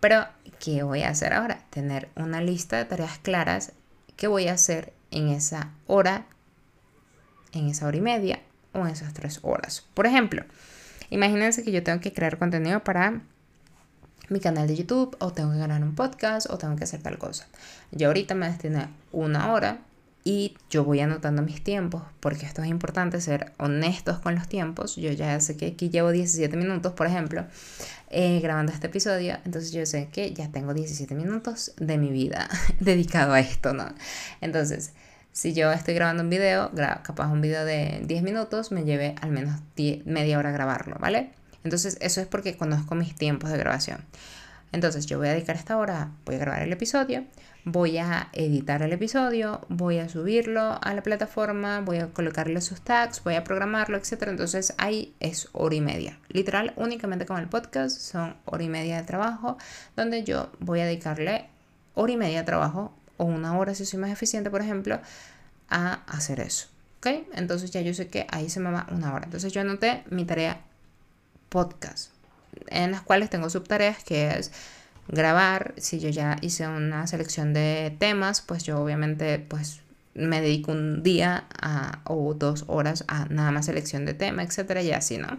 Pero, 0.00 0.26
¿qué 0.58 0.82
voy 0.82 1.02
a 1.02 1.10
hacer 1.10 1.32
ahora? 1.32 1.64
Tener 1.70 2.08
una 2.16 2.42
lista 2.42 2.76
de 2.76 2.86
tareas 2.86 3.18
claras 3.18 3.72
que 4.16 4.26
voy 4.26 4.48
a 4.48 4.54
hacer 4.54 4.92
en 5.12 5.28
esa 5.28 5.70
hora, 5.86 6.26
en 7.52 7.68
esa 7.68 7.86
hora 7.86 7.96
y 7.96 8.00
media 8.00 8.40
o 8.72 8.80
en 8.80 8.88
esas 8.88 9.14
tres 9.14 9.38
horas. 9.42 9.86
Por 9.94 10.06
ejemplo, 10.06 10.44
imagínense 11.08 11.62
que 11.62 11.70
yo 11.70 11.84
tengo 11.84 12.00
que 12.00 12.12
crear 12.12 12.36
contenido 12.36 12.82
para 12.82 13.22
mi 14.30 14.40
canal 14.40 14.66
de 14.66 14.76
YouTube 14.76 15.16
o 15.20 15.32
tengo 15.32 15.52
que 15.52 15.58
ganar 15.58 15.82
un 15.82 15.94
podcast 15.94 16.48
o 16.50 16.56
tengo 16.56 16.76
que 16.76 16.84
hacer 16.84 17.02
tal 17.02 17.18
cosa. 17.18 17.46
Yo 17.92 18.06
ahorita 18.06 18.34
me 18.34 18.48
destiné 18.48 18.88
una 19.12 19.52
hora 19.52 19.80
y 20.22 20.56
yo 20.68 20.84
voy 20.84 21.00
anotando 21.00 21.42
mis 21.42 21.64
tiempos 21.64 22.02
porque 22.20 22.46
esto 22.46 22.62
es 22.62 22.68
importante 22.68 23.20
ser 23.20 23.52
honestos 23.58 24.18
con 24.20 24.34
los 24.34 24.48
tiempos. 24.48 24.96
Yo 24.96 25.10
ya 25.12 25.38
sé 25.40 25.56
que 25.56 25.68
aquí 25.68 25.90
llevo 25.90 26.10
17 26.10 26.56
minutos, 26.56 26.92
por 26.92 27.06
ejemplo, 27.06 27.44
eh, 28.10 28.40
grabando 28.40 28.72
este 28.72 28.86
episodio, 28.86 29.38
entonces 29.44 29.72
yo 29.72 29.84
sé 29.86 30.08
que 30.12 30.32
ya 30.32 30.50
tengo 30.50 30.74
17 30.74 31.14
minutos 31.14 31.72
de 31.78 31.98
mi 31.98 32.10
vida 32.10 32.48
dedicado 32.80 33.32
a 33.32 33.40
esto, 33.40 33.72
¿no? 33.72 33.86
Entonces, 34.40 34.92
si 35.32 35.54
yo 35.54 35.72
estoy 35.72 35.94
grabando 35.94 36.22
un 36.22 36.30
video, 36.30 36.70
capaz 37.02 37.28
un 37.28 37.40
video 37.40 37.64
de 37.64 38.02
10 38.04 38.22
minutos, 38.22 38.72
me 38.72 38.84
lleve 38.84 39.14
al 39.20 39.30
menos 39.30 39.60
media 40.04 40.38
hora 40.38 40.50
grabarlo, 40.50 40.96
¿vale? 41.00 41.30
Entonces 41.64 41.98
eso 42.00 42.20
es 42.20 42.26
porque 42.26 42.56
conozco 42.56 42.94
mis 42.94 43.14
tiempos 43.14 43.50
de 43.50 43.58
grabación. 43.58 44.04
Entonces 44.72 45.06
yo 45.06 45.18
voy 45.18 45.28
a 45.28 45.32
dedicar 45.32 45.56
esta 45.56 45.76
hora, 45.76 46.12
voy 46.24 46.36
a 46.36 46.38
grabar 46.38 46.62
el 46.62 46.72
episodio, 46.72 47.24
voy 47.64 47.98
a 47.98 48.28
editar 48.32 48.82
el 48.82 48.92
episodio, 48.92 49.60
voy 49.68 49.98
a 49.98 50.08
subirlo 50.08 50.78
a 50.80 50.94
la 50.94 51.02
plataforma, 51.02 51.80
voy 51.80 51.98
a 51.98 52.12
colocarle 52.12 52.60
sus 52.60 52.80
tags, 52.80 53.22
voy 53.24 53.34
a 53.34 53.42
programarlo, 53.42 53.96
etc. 53.96 54.28
Entonces 54.28 54.74
ahí 54.78 55.14
es 55.18 55.48
hora 55.52 55.74
y 55.74 55.80
media. 55.80 56.18
Literal, 56.28 56.72
únicamente 56.76 57.26
con 57.26 57.38
el 57.38 57.48
podcast 57.48 57.98
son 57.98 58.36
hora 58.44 58.62
y 58.62 58.68
media 58.68 58.98
de 58.98 59.02
trabajo, 59.02 59.58
donde 59.96 60.22
yo 60.22 60.52
voy 60.60 60.80
a 60.80 60.84
dedicarle 60.84 61.48
hora 61.94 62.12
y 62.12 62.16
media 62.16 62.38
de 62.38 62.44
trabajo 62.44 62.94
o 63.16 63.24
una 63.24 63.58
hora 63.58 63.74
si 63.74 63.84
soy 63.84 63.98
más 63.98 64.10
eficiente, 64.10 64.50
por 64.50 64.60
ejemplo, 64.60 65.00
a 65.68 65.94
hacer 66.06 66.38
eso. 66.38 66.68
¿Ok? 66.98 67.08
Entonces 67.34 67.70
ya 67.72 67.80
yo 67.80 67.92
sé 67.92 68.08
que 68.08 68.26
ahí 68.30 68.48
se 68.50 68.60
me 68.60 68.70
va 68.70 68.86
una 68.92 69.12
hora. 69.12 69.24
Entonces 69.24 69.52
yo 69.52 69.62
anoté 69.62 70.04
mi 70.10 70.24
tarea 70.24 70.60
podcast, 71.50 72.12
en 72.68 72.92
las 72.92 73.02
cuales 73.02 73.28
tengo 73.28 73.50
subtareas 73.50 74.02
que 74.02 74.30
es 74.30 74.52
grabar, 75.08 75.74
si 75.76 76.00
yo 76.00 76.08
ya 76.08 76.38
hice 76.40 76.66
una 76.66 77.06
selección 77.06 77.52
de 77.52 77.94
temas, 77.98 78.40
pues 78.40 78.62
yo 78.62 78.80
obviamente 78.80 79.38
pues 79.38 79.80
me 80.14 80.40
dedico 80.40 80.72
un 80.72 81.02
día 81.02 81.44
o 82.04 82.34
dos 82.34 82.64
horas 82.68 83.04
a 83.08 83.26
nada 83.26 83.50
más 83.50 83.66
selección 83.66 84.06
de 84.06 84.14
tema, 84.14 84.42
etcétera, 84.42 84.82
y 84.82 84.92
así, 84.92 85.18
¿no? 85.18 85.38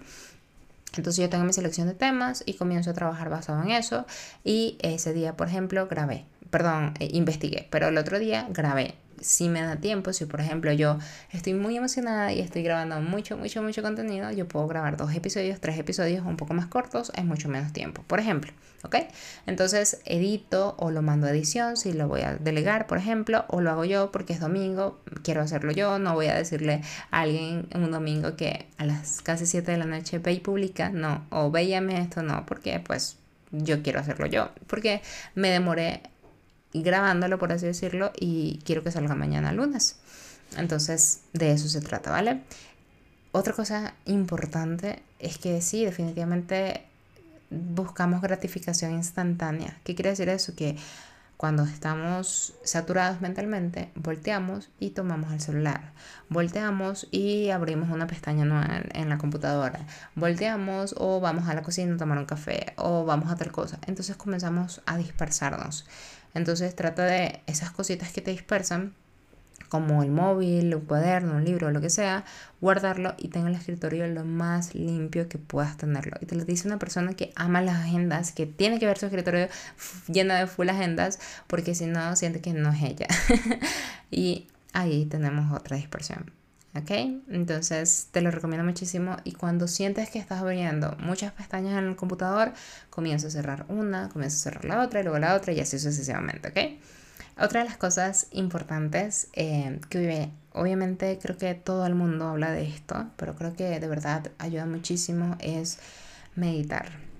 Entonces 0.97 1.21
yo 1.21 1.29
tengo 1.29 1.45
mi 1.45 1.53
selección 1.53 1.87
de 1.87 1.93
temas 1.93 2.43
y 2.45 2.55
comienzo 2.55 2.89
a 2.89 2.93
trabajar 2.93 3.29
basado 3.29 3.63
en 3.63 3.71
eso. 3.71 4.05
Y 4.43 4.77
ese 4.81 5.13
día, 5.13 5.37
por 5.37 5.47
ejemplo, 5.47 5.87
grabé, 5.87 6.25
perdón, 6.51 6.93
eh, 6.99 7.09
investigué, 7.13 7.67
pero 7.71 7.87
el 7.87 7.97
otro 7.97 8.19
día 8.19 8.47
grabé 8.51 8.95
si 9.21 9.49
me 9.49 9.61
da 9.61 9.77
tiempo, 9.77 10.13
si 10.13 10.25
por 10.25 10.41
ejemplo 10.41 10.73
yo 10.73 10.97
estoy 11.31 11.53
muy 11.53 11.77
emocionada 11.77 12.33
y 12.33 12.39
estoy 12.39 12.63
grabando 12.63 12.99
mucho, 13.01 13.37
mucho, 13.37 13.61
mucho 13.61 13.81
contenido, 13.81 14.31
yo 14.31 14.47
puedo 14.47 14.67
grabar 14.67 14.97
dos 14.97 15.13
episodios, 15.13 15.59
tres 15.61 15.77
episodios 15.77 16.25
un 16.25 16.37
poco 16.37 16.53
más 16.53 16.65
cortos 16.65 17.11
es 17.15 17.23
mucho 17.23 17.47
menos 17.47 17.71
tiempo, 17.71 18.03
por 18.07 18.19
ejemplo, 18.19 18.51
¿ok? 18.83 18.95
Entonces 19.45 20.01
edito 20.05 20.75
o 20.77 20.91
lo 20.91 21.01
mando 21.01 21.27
a 21.27 21.31
edición 21.31 21.77
si 21.77 21.93
lo 21.93 22.07
voy 22.07 22.21
a 22.21 22.35
delegar, 22.35 22.87
por 22.87 22.97
ejemplo, 22.97 23.45
o 23.47 23.61
lo 23.61 23.69
hago 23.71 23.85
yo 23.85 24.11
porque 24.11 24.33
es 24.33 24.39
domingo, 24.39 24.99
quiero 25.23 25.41
hacerlo 25.41 25.71
yo, 25.71 25.99
no 25.99 26.13
voy 26.15 26.27
a 26.27 26.35
decirle 26.35 26.81
a 27.11 27.21
alguien 27.21 27.67
un 27.75 27.91
domingo 27.91 28.35
que 28.35 28.65
a 28.77 28.85
las 28.85 29.21
casi 29.21 29.45
7 29.45 29.71
de 29.71 29.77
la 29.77 29.85
noche 29.85 30.19
ve 30.19 30.33
y 30.33 30.39
publica, 30.39 30.89
no, 30.89 31.25
o 31.29 31.51
véame 31.51 32.01
esto, 32.01 32.23
no, 32.23 32.45
porque 32.45 32.79
pues 32.79 33.17
yo 33.51 33.83
quiero 33.83 33.99
hacerlo 33.99 34.25
yo, 34.25 34.49
porque 34.67 35.01
me 35.35 35.49
demoré 35.49 36.01
grabándolo, 36.73 37.37
por 37.37 37.51
así 37.51 37.65
decirlo, 37.65 38.11
y 38.19 38.59
quiero 38.65 38.83
que 38.83 38.91
salga 38.91 39.15
mañana 39.15 39.51
lunes. 39.51 39.97
Entonces, 40.57 41.21
de 41.33 41.51
eso 41.51 41.67
se 41.67 41.81
trata, 41.81 42.11
¿vale? 42.11 42.41
Otra 43.33 43.53
cosa 43.53 43.93
importante 44.05 45.01
es 45.19 45.37
que 45.37 45.61
sí, 45.61 45.85
definitivamente 45.85 46.85
buscamos 47.49 48.21
gratificación 48.21 48.93
instantánea. 48.93 49.77
¿Qué 49.83 49.95
quiere 49.95 50.09
decir 50.11 50.29
eso? 50.29 50.55
Que 50.55 50.77
Cuando 51.41 51.63
estamos 51.63 52.53
saturados 52.63 53.19
mentalmente, 53.19 53.89
volteamos 53.95 54.69
y 54.79 54.91
tomamos 54.91 55.33
el 55.33 55.41
celular. 55.41 55.91
Volteamos 56.29 57.07
y 57.09 57.49
abrimos 57.49 57.89
una 57.89 58.05
pestaña 58.05 58.45
nueva 58.45 58.83
en 58.93 59.09
la 59.09 59.17
computadora. 59.17 59.87
Volteamos 60.13 60.93
o 60.99 61.19
vamos 61.19 61.49
a 61.49 61.55
la 61.55 61.63
cocina 61.63 61.95
a 61.95 61.97
tomar 61.97 62.19
un 62.19 62.27
café 62.27 62.73
o 62.75 63.05
vamos 63.05 63.31
a 63.31 63.37
tal 63.37 63.51
cosa. 63.51 63.79
Entonces 63.87 64.17
comenzamos 64.17 64.83
a 64.85 64.97
dispersarnos. 64.97 65.87
Entonces 66.33 66.75
trata 66.75 67.05
de 67.05 67.41
esas 67.47 67.71
cositas 67.71 68.11
que 68.11 68.21
te 68.21 68.31
dispersan 68.31 68.93
como 69.71 70.03
el 70.03 70.11
móvil, 70.11 70.75
un 70.75 70.81
cuaderno, 70.81 71.37
un 71.37 71.45
libro, 71.45 71.71
lo 71.71 71.79
que 71.79 71.89
sea, 71.89 72.25
guardarlo 72.59 73.15
y 73.17 73.29
tenga 73.29 73.47
el 73.47 73.55
escritorio 73.55 74.05
lo 74.07 74.25
más 74.25 74.75
limpio 74.75 75.29
que 75.29 75.37
puedas 75.37 75.77
tenerlo. 75.77 76.17
Y 76.19 76.25
te 76.25 76.35
lo 76.35 76.43
dice 76.43 76.67
una 76.67 76.77
persona 76.77 77.13
que 77.13 77.31
ama 77.37 77.61
las 77.61 77.77
agendas, 77.77 78.33
que 78.33 78.45
tiene 78.45 78.79
que 78.79 78.85
ver 78.85 78.97
su 78.97 79.05
escritorio 79.05 79.47
lleno 80.09 80.33
de 80.33 80.45
full 80.45 80.67
agendas, 80.67 81.19
porque 81.47 81.73
si 81.73 81.85
no, 81.85 82.17
siente 82.17 82.41
que 82.41 82.51
no 82.51 82.69
es 82.71 82.83
ella. 82.83 83.07
y 84.11 84.47
ahí 84.73 85.05
tenemos 85.05 85.57
otra 85.57 85.77
dispersión. 85.77 86.40
¿Ok? 86.73 86.91
Entonces 87.29 88.07
te 88.11 88.21
lo 88.21 88.31
recomiendo 88.31 88.65
muchísimo 88.65 89.17
y 89.25 89.33
cuando 89.33 89.67
sientes 89.67 90.09
que 90.09 90.19
estás 90.19 90.41
abriendo 90.41 90.95
muchas 90.99 91.33
pestañas 91.33 91.77
en 91.77 91.89
el 91.89 91.95
computador, 91.97 92.53
comienza 92.89 93.27
a 93.27 93.31
cerrar 93.31 93.65
una, 93.67 94.07
comienza 94.09 94.37
a 94.37 94.39
cerrar 94.51 94.65
la 94.65 94.81
otra 94.81 95.01
y 95.01 95.03
luego 95.03 95.19
la 95.19 95.35
otra 95.35 95.51
y 95.51 95.59
así 95.59 95.79
sucesivamente, 95.79 96.47
¿ok? 96.47 96.81
Otra 97.43 97.61
de 97.63 97.69
las 97.69 97.77
cosas 97.77 98.27
importantes 98.31 99.27
eh, 99.33 99.79
que 99.89 100.29
obviamente 100.53 101.19
creo 101.21 101.37
que 101.37 101.55
todo 101.55 101.85
el 101.85 101.95
mundo 101.95 102.27
habla 102.27 102.51
de 102.51 102.67
esto, 102.67 103.09
pero 103.17 103.35
creo 103.35 103.53
que 103.53 103.79
de 103.79 103.87
verdad 103.87 104.31
ayuda 104.37 104.65
muchísimo 104.65 105.35
es 105.39 105.77
meditar 106.35 107.10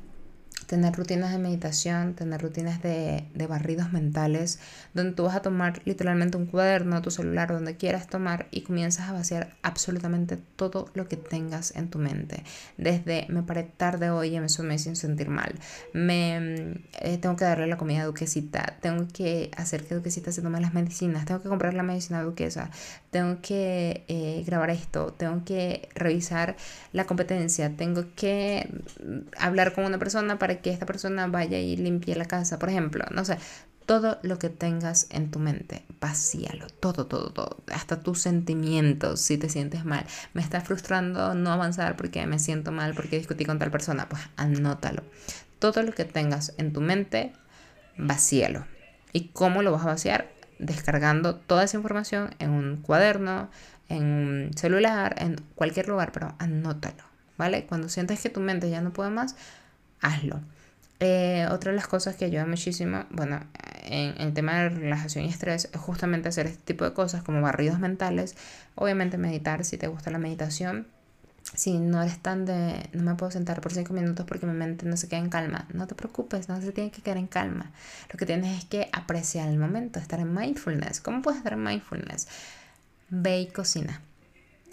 tener 0.66 0.94
rutinas 0.94 1.32
de 1.32 1.38
meditación, 1.38 2.14
tener 2.14 2.42
rutinas 2.42 2.82
de, 2.82 3.26
barridos 3.50 3.92
mentales, 3.92 4.60
donde 4.94 5.14
tú 5.14 5.24
vas 5.24 5.36
a 5.36 5.42
tomar 5.42 5.82
literalmente 5.86 6.38
un 6.38 6.46
cuaderno, 6.46 7.02
tu 7.02 7.12
celular, 7.12 7.52
donde 7.52 7.76
quieras 7.76 8.08
tomar 8.08 8.48
y 8.52 8.62
comienzas 8.62 9.10
a 9.10 9.14
vaciar 9.14 9.56
absolutamente 9.62 10.38
todo 10.56 10.90
lo 10.94 11.08
que 11.08 11.18
tengas 11.18 11.76
en 11.76 11.90
tu 11.90 12.00
mente. 12.00 12.44
Desde 12.78 13.26
me 13.30 13.44
paré 13.44 13.64
tarde 13.64 14.10
hoy 14.10 14.36
y 14.36 14.40
me 14.40 14.48
sumé 14.48 14.80
sin 14.80 14.96
sentir 14.96 15.30
mal, 15.30 15.54
me 15.94 16.82
eh, 17.02 17.18
tengo 17.20 17.36
que 17.36 17.46
darle 17.46 17.68
la 17.68 17.78
comida 17.78 18.04
a 18.04 18.06
Duquesita, 18.06 18.78
tengo 18.82 19.08
que 19.12 19.52
hacer 19.58 19.84
que 19.84 19.96
Duquesita 19.96 20.32
se 20.32 20.42
tome 20.42 20.62
las 20.62 20.74
medicinas, 20.74 21.26
tengo 21.26 21.42
que 21.42 21.50
comprar 21.50 21.74
la 21.74 21.84
medicina 21.84 22.20
a 22.20 22.24
Duquesa, 22.24 22.70
tengo 23.10 23.42
que 23.42 24.06
eh, 24.08 24.44
grabar 24.46 24.70
esto, 24.70 25.14
tengo 25.14 25.44
que 25.44 25.90
revisar 25.96 26.56
la 26.94 27.06
competencia, 27.06 27.76
tengo 27.76 28.06
que 28.16 28.70
hablar 29.38 29.74
con 29.74 29.84
una 29.84 30.00
persona 30.00 30.40
para 30.40 30.51
que 30.60 30.72
esta 30.72 30.86
persona 30.86 31.28
vaya 31.28 31.60
y 31.60 31.78
limpie 31.78 32.16
la 32.16 32.26
casa, 32.26 32.60
por 32.60 32.70
ejemplo, 32.70 33.06
no 33.12 33.26
sé, 33.26 33.38
todo 33.86 34.20
lo 34.22 34.40
que 34.40 34.50
tengas 34.50 35.08
en 35.10 35.32
tu 35.32 35.40
mente, 35.40 35.84
vacíalo, 36.00 36.68
todo, 36.80 37.08
todo, 37.08 37.32
todo, 37.32 37.64
hasta 37.74 38.00
tus 38.00 38.22
sentimientos, 38.22 39.22
si 39.22 39.38
te 39.38 39.50
sientes 39.50 39.86
mal, 39.86 40.06
me 40.34 40.42
está 40.42 40.62
frustrando 40.62 41.34
no 41.34 41.52
avanzar 41.52 41.98
porque 41.98 42.26
me 42.26 42.40
siento 42.40 42.72
mal 42.72 42.94
porque 42.94 43.18
discutí 43.18 43.46
con 43.46 43.60
tal 43.60 43.72
persona, 43.72 44.08
pues 44.08 44.22
anótalo. 44.38 45.04
Todo 45.60 45.84
lo 45.84 45.92
que 45.92 46.06
tengas 46.06 46.54
en 46.58 46.74
tu 46.74 46.82
mente, 46.82 47.34
vacíalo. 47.98 48.66
¿Y 49.14 49.30
cómo 49.30 49.62
lo 49.62 49.72
vas 49.72 49.84
a 49.84 49.88
vaciar? 49.88 50.32
Descargando 50.58 51.36
toda 51.36 51.64
esa 51.66 51.78
información 51.78 52.34
en 52.40 52.52
un 52.52 52.78
cuaderno, 52.78 53.50
en 53.90 54.04
un 54.04 54.52
celular, 54.56 55.16
en 55.18 55.36
cualquier 55.56 55.88
lugar, 55.90 56.12
pero 56.12 56.34
anótalo, 56.40 57.04
¿vale? 57.38 57.66
Cuando 57.66 57.90
sientes 57.90 58.22
que 58.22 58.30
tu 58.30 58.40
mente 58.40 58.70
ya 58.70 58.82
no 58.82 58.94
puede 58.94 59.10
más, 59.10 59.36
hazlo. 60.02 60.42
Eh, 61.00 61.48
otra 61.50 61.72
de 61.72 61.78
las 61.78 61.88
cosas 61.88 62.16
que 62.16 62.26
ayuda 62.26 62.46
muchísimo, 62.46 63.06
bueno, 63.10 63.40
en, 63.86 64.14
el 64.22 64.34
tema 64.34 64.54
de 64.60 64.70
relajación 64.70 65.26
y 65.26 65.30
estrés, 65.30 65.68
es 65.74 65.80
justamente 65.80 66.30
hacer 66.30 66.46
este 66.46 66.62
tipo 66.62 66.86
de 66.86 66.94
cosas 66.94 67.24
como 67.24 67.42
barridos 67.42 67.80
mentales. 67.80 68.36
Obviamente 68.76 69.18
meditar 69.18 69.66
si 69.66 69.78
te 69.78 69.88
gusta 69.88 70.12
la 70.12 70.20
meditación. 70.20 70.86
Si 71.56 71.80
no 71.80 72.04
eres 72.04 72.20
tan 72.20 72.46
de, 72.46 72.88
no 72.94 73.02
me 73.02 73.16
puedo 73.16 73.32
sentar 73.32 73.62
por 73.62 73.74
cinco 73.74 73.94
minutos 73.94 74.28
porque 74.28 74.46
mi 74.46 74.54
mente 74.54 74.86
no 74.86 74.96
se 74.96 75.08
queda 75.08 75.20
en 75.20 75.30
calma, 75.30 75.68
no 75.74 75.88
te 75.88 75.96
preocupes, 75.96 76.48
no 76.48 76.62
se 76.62 76.72
tiene 76.72 76.92
que 76.92 77.02
quedar 77.02 77.18
en 77.18 77.26
calma. 77.26 77.72
Lo 78.12 78.18
que 78.18 78.28
tienes 78.28 78.60
es 78.60 78.66
que 78.66 78.88
apreciar 78.94 79.50
el 79.50 79.58
momento, 79.58 80.00
estar 80.00 80.20
en 80.20 80.34
mindfulness. 80.34 81.02
¿Cómo 81.02 81.24
puedes 81.24 81.40
estar 81.40 81.54
en 81.54 81.64
mindfulness? 81.64 82.28
Ve 83.10 83.42
y 83.42 83.48
cocina. 83.48 84.02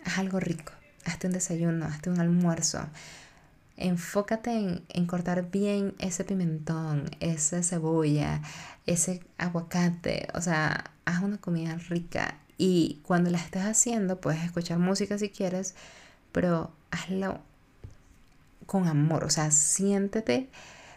Haz 0.04 0.18
algo 0.18 0.40
rico. 0.40 0.72
Hazte 1.06 1.26
un 1.26 1.32
desayuno, 1.32 1.86
hazte 1.86 2.10
un 2.10 2.20
almuerzo 2.20 2.86
enfócate 3.78 4.82
en, 4.88 5.06
cortar 5.06 5.50
bien 5.50 5.94
ese 5.98 6.24
pimentón, 6.24 7.10
esa 7.20 7.62
cebolla, 7.62 8.42
ese 8.86 9.22
aguacate, 9.38 10.28
o 10.34 10.40
sea, 10.40 10.90
haz 11.04 11.22
una 11.22 11.38
comida 11.38 11.76
rica. 11.88 12.38
Y 12.58 13.00
cuando 13.04 13.30
la 13.30 13.38
estés 13.38 13.62
haciendo 13.62 14.20
puedes 14.20 14.42
escuchar 14.44 14.78
música 14.78 15.16
si 15.18 15.30
quieres, 15.30 15.74
pero 16.32 16.72
hazlo 16.90 17.40
con 18.66 18.86
amor, 18.88 19.24
o 19.24 19.30
sea, 19.30 19.50
siéntete, 19.50 20.50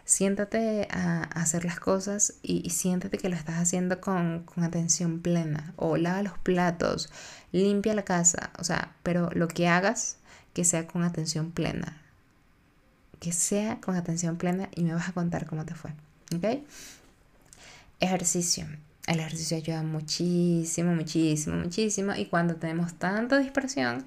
siéntate 0.03 0.87
a, 0.91 1.23
hacer 1.23 1.63
las 1.65 1.79
cosas 1.79 2.33
y, 2.41 2.69
siéntete 2.71 3.17
que 3.17 3.29
lo 3.29 3.35
estás 3.35 3.59
haciendo 3.59 4.01
con, 4.01 4.43
con 4.43 4.63
atención 4.63 5.21
plena, 5.21 5.73
o 5.77 5.97
lava 5.97 6.23
los 6.23 6.37
platos, 6.39 7.11
limpia 7.51 7.93
la 7.93 8.03
casa, 8.03 8.51
o 8.59 8.63
sea, 8.63 8.95
pero 9.03 9.29
lo 9.33 9.47
que 9.47 9.67
hagas 9.67 10.17
que 10.53 10.65
sea 10.65 10.87
con 10.87 11.03
atención 11.03 11.51
plena, 11.51 12.00
que 13.21 13.31
sea 13.31 13.79
con 13.79 13.95
atención 13.95 14.35
plena 14.35 14.67
y 14.75 14.83
me 14.83 14.95
vas 14.95 15.07
a 15.07 15.13
contar 15.13 15.45
cómo 15.45 15.63
te 15.63 15.75
fue. 15.75 15.91
¿Ok? 16.35 16.63
Ejercicio. 17.99 18.65
El 19.05 19.19
ejercicio 19.19 19.57
ayuda 19.57 19.83
muchísimo, 19.83 20.93
muchísimo, 20.95 21.55
muchísimo. 21.55 22.15
Y 22.15 22.25
cuando 22.25 22.55
tenemos 22.55 22.95
tanta 22.95 23.37
dispersión 23.37 24.03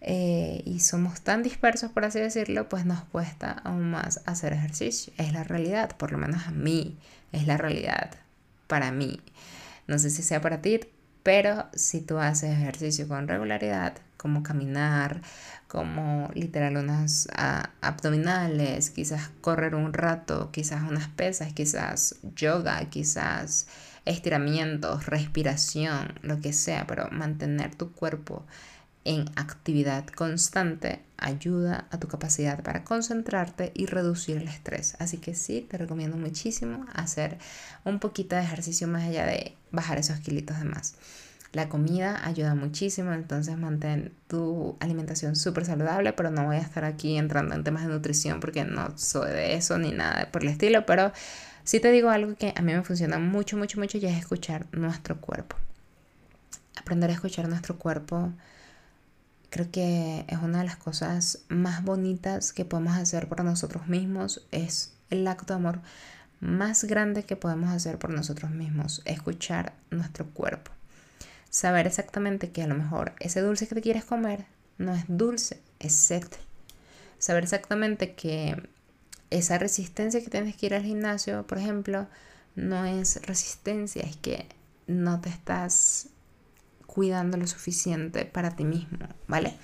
eh, 0.00 0.60
y 0.66 0.80
somos 0.80 1.20
tan 1.20 1.44
dispersos, 1.44 1.92
por 1.92 2.04
así 2.04 2.18
decirlo, 2.18 2.68
pues 2.68 2.84
nos 2.84 3.04
cuesta 3.04 3.52
aún 3.62 3.92
más 3.92 4.20
hacer 4.26 4.52
ejercicio. 4.52 5.12
Es 5.18 5.32
la 5.32 5.44
realidad, 5.44 5.96
por 5.96 6.10
lo 6.10 6.18
menos 6.18 6.48
a 6.48 6.50
mí, 6.50 6.98
es 7.30 7.46
la 7.46 7.56
realidad 7.56 8.10
para 8.66 8.90
mí. 8.90 9.20
No 9.86 10.00
sé 10.00 10.10
si 10.10 10.22
sea 10.24 10.40
para 10.40 10.60
ti, 10.60 10.80
pero 11.22 11.66
si 11.74 12.00
tú 12.00 12.18
haces 12.18 12.50
ejercicio 12.50 13.06
con 13.06 13.28
regularidad, 13.28 13.94
como 14.22 14.44
caminar, 14.44 15.20
como 15.66 16.30
literal 16.32 16.76
unas 16.76 17.28
ah, 17.34 17.70
abdominales, 17.80 18.90
quizás 18.90 19.30
correr 19.40 19.74
un 19.74 19.92
rato, 19.92 20.50
quizás 20.52 20.88
unas 20.88 21.08
pesas, 21.08 21.52
quizás 21.52 22.20
yoga, 22.36 22.88
quizás 22.88 23.66
estiramientos, 24.04 25.06
respiración, 25.06 26.14
lo 26.22 26.40
que 26.40 26.52
sea, 26.52 26.86
pero 26.86 27.08
mantener 27.10 27.74
tu 27.74 27.90
cuerpo 27.90 28.44
en 29.04 29.28
actividad 29.34 30.06
constante 30.06 31.02
ayuda 31.16 31.88
a 31.90 31.98
tu 31.98 32.06
capacidad 32.06 32.62
para 32.62 32.84
concentrarte 32.84 33.72
y 33.74 33.86
reducir 33.86 34.36
el 34.36 34.46
estrés. 34.46 34.94
Así 35.00 35.18
que 35.18 35.34
sí, 35.34 35.66
te 35.68 35.78
recomiendo 35.78 36.16
muchísimo 36.16 36.86
hacer 36.94 37.38
un 37.84 37.98
poquito 37.98 38.36
de 38.36 38.42
ejercicio 38.42 38.86
más 38.86 39.02
allá 39.02 39.26
de 39.26 39.56
bajar 39.72 39.98
esos 39.98 40.20
kilitos 40.20 40.60
de 40.60 40.64
más. 40.66 40.94
La 41.52 41.68
comida 41.68 42.26
ayuda 42.26 42.54
muchísimo, 42.54 43.12
entonces 43.12 43.58
mantén 43.58 44.14
tu 44.26 44.78
alimentación 44.80 45.36
súper 45.36 45.66
saludable, 45.66 46.14
pero 46.14 46.30
no 46.30 46.46
voy 46.46 46.56
a 46.56 46.60
estar 46.60 46.84
aquí 46.86 47.18
entrando 47.18 47.54
en 47.54 47.62
temas 47.62 47.82
de 47.86 47.92
nutrición 47.92 48.40
porque 48.40 48.64
no 48.64 48.96
soy 48.96 49.30
de 49.32 49.54
eso 49.54 49.76
ni 49.76 49.92
nada 49.92 50.30
por 50.32 50.42
el 50.42 50.48
estilo, 50.48 50.86
pero 50.86 51.12
sí 51.62 51.78
te 51.78 51.92
digo 51.92 52.08
algo 52.08 52.34
que 52.36 52.54
a 52.56 52.62
mí 52.62 52.72
me 52.72 52.82
funciona 52.82 53.18
mucho, 53.18 53.58
mucho, 53.58 53.78
mucho 53.78 53.98
y 53.98 54.06
es 54.06 54.16
escuchar 54.16 54.66
nuestro 54.72 55.20
cuerpo. 55.20 55.56
Aprender 56.80 57.10
a 57.10 57.12
escuchar 57.12 57.46
nuestro 57.48 57.78
cuerpo 57.78 58.32
creo 59.50 59.70
que 59.70 60.24
es 60.28 60.38
una 60.38 60.60
de 60.60 60.64
las 60.64 60.76
cosas 60.76 61.40
más 61.48 61.84
bonitas 61.84 62.54
que 62.54 62.64
podemos 62.64 62.96
hacer 62.96 63.28
por 63.28 63.44
nosotros 63.44 63.88
mismos, 63.88 64.46
es 64.52 64.94
el 65.10 65.28
acto 65.28 65.52
de 65.52 65.58
amor 65.58 65.80
más 66.40 66.84
grande 66.84 67.24
que 67.24 67.36
podemos 67.36 67.68
hacer 67.68 67.98
por 67.98 68.08
nosotros 68.08 68.50
mismos, 68.50 69.02
escuchar 69.04 69.74
nuestro 69.90 70.30
cuerpo 70.30 70.72
saber 71.52 71.86
exactamente 71.86 72.50
que 72.50 72.62
a 72.62 72.66
lo 72.66 72.74
mejor 72.74 73.12
ese 73.20 73.42
dulce 73.42 73.68
que 73.68 73.74
te 73.74 73.82
quieres 73.82 74.04
comer 74.04 74.46
no 74.78 74.94
es 74.94 75.04
dulce, 75.06 75.60
es 75.78 75.94
sed. 75.94 76.26
Saber 77.18 77.44
exactamente 77.44 78.14
que 78.14 78.56
esa 79.30 79.58
resistencia 79.58 80.22
que 80.22 80.30
tienes 80.30 80.56
que 80.56 80.66
ir 80.66 80.74
al 80.74 80.82
gimnasio, 80.82 81.46
por 81.46 81.58
ejemplo, 81.58 82.08
no 82.56 82.86
es 82.86 83.20
resistencia, 83.26 84.02
es 84.02 84.16
que 84.16 84.46
no 84.86 85.20
te 85.20 85.28
estás 85.28 86.08
cuidando 86.86 87.36
lo 87.36 87.46
suficiente 87.46 88.24
para 88.24 88.56
ti 88.56 88.64
mismo, 88.64 89.06
¿vale? 89.28 89.54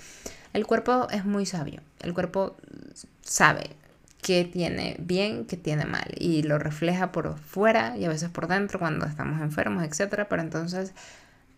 El 0.52 0.66
cuerpo 0.66 1.08
es 1.10 1.24
muy 1.24 1.46
sabio, 1.46 1.80
el 2.00 2.12
cuerpo 2.12 2.56
sabe 3.22 3.70
qué 4.20 4.44
tiene 4.44 4.96
bien, 4.98 5.46
qué 5.46 5.56
tiene 5.56 5.86
mal 5.86 6.14
y 6.18 6.42
lo 6.42 6.58
refleja 6.58 7.12
por 7.12 7.38
fuera 7.38 7.96
y 7.96 8.04
a 8.04 8.10
veces 8.10 8.28
por 8.28 8.46
dentro 8.46 8.78
cuando 8.78 9.06
estamos 9.06 9.40
enfermos, 9.40 9.84
etcétera, 9.84 10.28
pero 10.28 10.42
entonces 10.42 10.92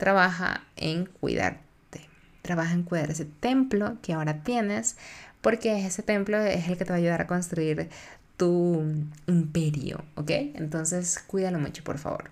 trabaja 0.01 0.65
en 0.77 1.05
cuidarte, 1.05 2.09
trabaja 2.43 2.73
en 2.73 2.83
cuidar 2.83 3.11
ese 3.11 3.27
templo 3.27 3.99
que 4.03 4.15
ahora 4.15 4.43
tienes, 4.43 4.97
porque 5.43 5.87
ese 5.87 6.03
templo 6.03 6.39
es 6.39 6.69
el 6.69 6.79
que 6.79 6.85
te 6.87 6.91
va 6.91 6.97
a 6.97 6.99
ayudar 6.99 7.21
a 7.21 7.27
construir 7.27 7.91
tu 8.39 8.83
imperio, 9.27 10.03
¿ok? 10.17 10.31
Entonces 10.55 11.19
cuídalo 11.27 11.59
mucho, 11.59 11.85
por 11.85 11.99
favor. 11.99 12.31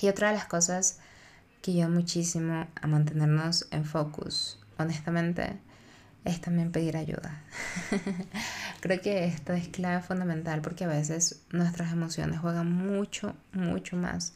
Y 0.00 0.08
otra 0.08 0.28
de 0.28 0.34
las 0.34 0.46
cosas 0.46 1.00
que 1.60 1.72
ayuda 1.72 1.88
muchísimo 1.88 2.68
a 2.80 2.86
mantenernos 2.86 3.66
en 3.72 3.84
focus, 3.84 4.60
honestamente, 4.78 5.58
es 6.24 6.40
también 6.40 6.70
pedir 6.70 6.96
ayuda. 6.96 7.42
Creo 8.80 9.00
que 9.00 9.24
esto 9.24 9.52
es 9.54 9.66
clave 9.68 10.02
fundamental 10.02 10.60
porque 10.60 10.84
a 10.84 10.88
veces 10.88 11.42
nuestras 11.50 11.92
emociones 11.92 12.38
juegan 12.38 12.70
mucho, 12.70 13.34
mucho 13.52 13.96
más 13.96 14.34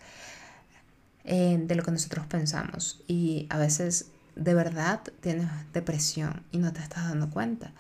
eh, 1.25 1.59
de 1.61 1.75
lo 1.75 1.83
que 1.83 1.91
nosotros 1.91 2.27
pensamos. 2.27 3.03
Y 3.07 3.47
a 3.51 3.59
veces 3.59 4.11
de 4.37 4.55
verdad 4.55 5.01
tienes 5.21 5.49
depresión 5.73 6.43
y 6.51 6.59
no 6.59 6.73
te 6.73 6.81
estás 6.81 7.09
dando 7.09 7.31
cuenta. 7.31 7.73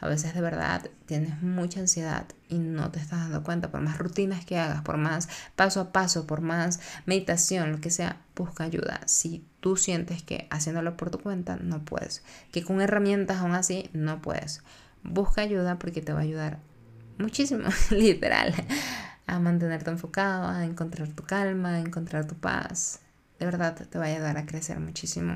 A 0.00 0.06
veces 0.06 0.32
de 0.32 0.40
verdad 0.40 0.88
tienes 1.06 1.42
mucha 1.42 1.80
ansiedad 1.80 2.24
y 2.48 2.58
no 2.58 2.90
te 2.90 3.00
estás 3.00 3.20
dando 3.20 3.42
cuenta. 3.42 3.70
Por 3.70 3.80
más 3.80 3.98
rutinas 3.98 4.44
que 4.44 4.58
hagas, 4.58 4.82
por 4.82 4.96
más 4.96 5.28
paso 5.56 5.80
a 5.80 5.92
paso, 5.92 6.26
por 6.26 6.40
más 6.40 6.80
meditación, 7.06 7.72
lo 7.72 7.80
que 7.80 7.90
sea, 7.90 8.20
busca 8.36 8.64
ayuda. 8.64 9.00
Si 9.06 9.44
tú 9.60 9.76
sientes 9.76 10.22
que 10.22 10.46
haciéndolo 10.50 10.96
por 10.96 11.10
tu 11.10 11.18
cuenta 11.18 11.56
no 11.56 11.84
puedes, 11.84 12.22
que 12.52 12.62
con 12.62 12.80
herramientas 12.80 13.38
aún 13.38 13.54
así 13.54 13.90
no 13.92 14.22
puedes, 14.22 14.62
busca 15.02 15.42
ayuda 15.42 15.78
porque 15.78 16.00
te 16.00 16.12
va 16.12 16.20
a 16.20 16.22
ayudar 16.22 16.60
muchísimo, 17.18 17.68
literal, 17.90 18.54
a 19.28 19.38
mantenerte 19.38 19.90
enfocado, 19.90 20.48
a 20.48 20.64
encontrar 20.64 21.08
tu 21.08 21.22
calma, 21.22 21.74
a 21.74 21.80
encontrar 21.80 22.26
tu 22.26 22.34
paz. 22.34 23.00
De 23.38 23.46
verdad 23.46 23.76
te 23.76 23.98
va 23.98 24.06
a 24.06 24.08
ayudar 24.08 24.36
a 24.38 24.46
crecer 24.46 24.80
muchísimo. 24.80 25.34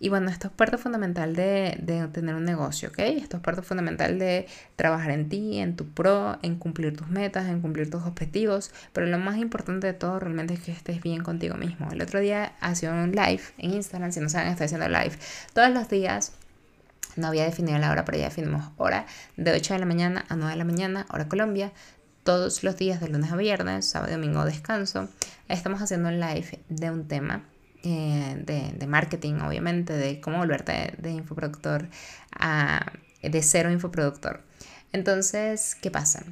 Y 0.00 0.08
bueno, 0.08 0.28
esto 0.28 0.48
es 0.48 0.52
parte 0.52 0.76
fundamental 0.76 1.34
de, 1.34 1.80
tener 2.12 2.34
un 2.34 2.44
negocio, 2.44 2.90
¿ok? 2.90 2.98
Esto 2.98 3.38
es 3.38 3.42
parte 3.42 3.62
fundamental 3.62 4.18
de 4.18 4.46
trabajar 4.76 5.12
en 5.12 5.28
ti, 5.28 5.58
en 5.60 5.76
tu 5.76 5.86
pro, 5.86 6.38
en 6.42 6.56
cumplir 6.56 6.96
tus 6.96 7.08
metas, 7.08 7.46
en 7.46 7.60
cumplir 7.60 7.88
tus 7.90 8.02
objetivos. 8.02 8.72
Pero 8.92 9.06
lo 9.06 9.18
más 9.18 9.38
importante 9.38 9.86
de 9.86 9.94
todo 9.94 10.18
realmente 10.18 10.54
es 10.54 10.60
que 10.60 10.72
estés 10.72 11.00
bien 11.00 11.22
contigo 11.22 11.54
mismo. 11.54 11.88
El 11.90 12.02
otro 12.02 12.20
día 12.20 12.52
hacía 12.60 12.92
un 12.92 13.12
live 13.12 13.42
en 13.56 13.74
Instagram, 13.74 14.12
si 14.12 14.20
no 14.20 14.28
saben, 14.28 14.48
estoy 14.48 14.66
haciendo 14.66 14.88
live 14.88 15.12
todos 15.54 15.70
los 15.70 15.88
días. 15.88 16.32
No 17.16 17.28
había 17.28 17.44
definido 17.44 17.78
la 17.78 17.92
hora, 17.92 18.04
pero 18.04 18.18
ya 18.18 18.24
definimos 18.24 18.72
hora 18.76 19.06
de 19.36 19.52
8 19.52 19.74
de 19.74 19.80
la 19.80 19.86
mañana 19.86 20.24
a 20.28 20.34
9 20.34 20.50
de 20.50 20.58
la 20.58 20.64
mañana, 20.64 21.06
hora 21.10 21.28
Colombia 21.28 21.72
todos 22.24 22.64
los 22.64 22.76
días 22.76 23.00
de 23.00 23.08
lunes 23.08 23.30
a 23.30 23.36
viernes, 23.36 23.86
sábado 23.86 24.10
y 24.10 24.14
domingo 24.16 24.44
descanso. 24.44 25.08
Estamos 25.48 25.80
haciendo 25.82 26.08
un 26.08 26.18
live 26.18 26.58
de 26.70 26.90
un 26.90 27.06
tema 27.06 27.44
eh, 27.84 28.42
de, 28.76 28.86
marketing, 28.86 29.34
obviamente, 29.34 29.92
de 29.92 30.20
cómo 30.20 30.38
volverte 30.38 30.94
de, 30.98 31.10
infoproductor 31.10 31.86
a 32.32 32.92
de 33.22 33.42
cero 33.42 33.70
infoproductor. 33.70 34.42
Entonces, 34.92 35.76
¿qué 35.80 35.90
pasa? 35.90 36.24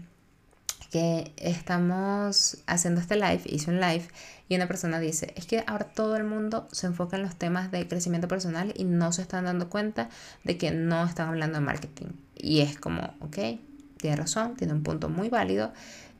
Que 0.91 1.33
estamos 1.37 2.59
haciendo 2.67 3.01
este 3.01 3.17
live, 3.17 3.43
hice 3.45 3.71
un 3.71 3.81
live 3.81 4.09
y 4.49 4.57
una 4.57 4.67
persona 4.67 4.99
dice, 4.99 5.33
es 5.37 5.47
que 5.47 5.63
ahora 5.67 5.87
todo 5.87 6.17
el 6.17 6.25
mundo 6.25 6.69
se 6.73 6.87
enfoca 6.87 7.17
en 7.17 7.23
los 7.23 7.37
temas 7.37 7.71
de 7.71 7.87
crecimiento 7.87 8.29
personal 8.29 8.73
y 8.77 8.85
no 8.85 9.13
se 9.13 9.23
están 9.23 9.45
dando 9.45 9.69
cuenta 9.69 10.09
de 10.45 10.57
que 10.57 10.71
no 10.71 11.05
están 11.05 11.29
hablando 11.29 11.59
de 11.59 11.65
marketing. 11.65 12.09
Y 12.35 12.61
es 12.61 12.79
como, 12.79 13.15
ok, 13.21 13.39
tiene 14.03 14.17
razón, 14.17 14.57
tiene 14.57 14.75
un 14.75 14.83
punto 14.83 15.09
muy 15.09 15.31
válido. 15.31 15.73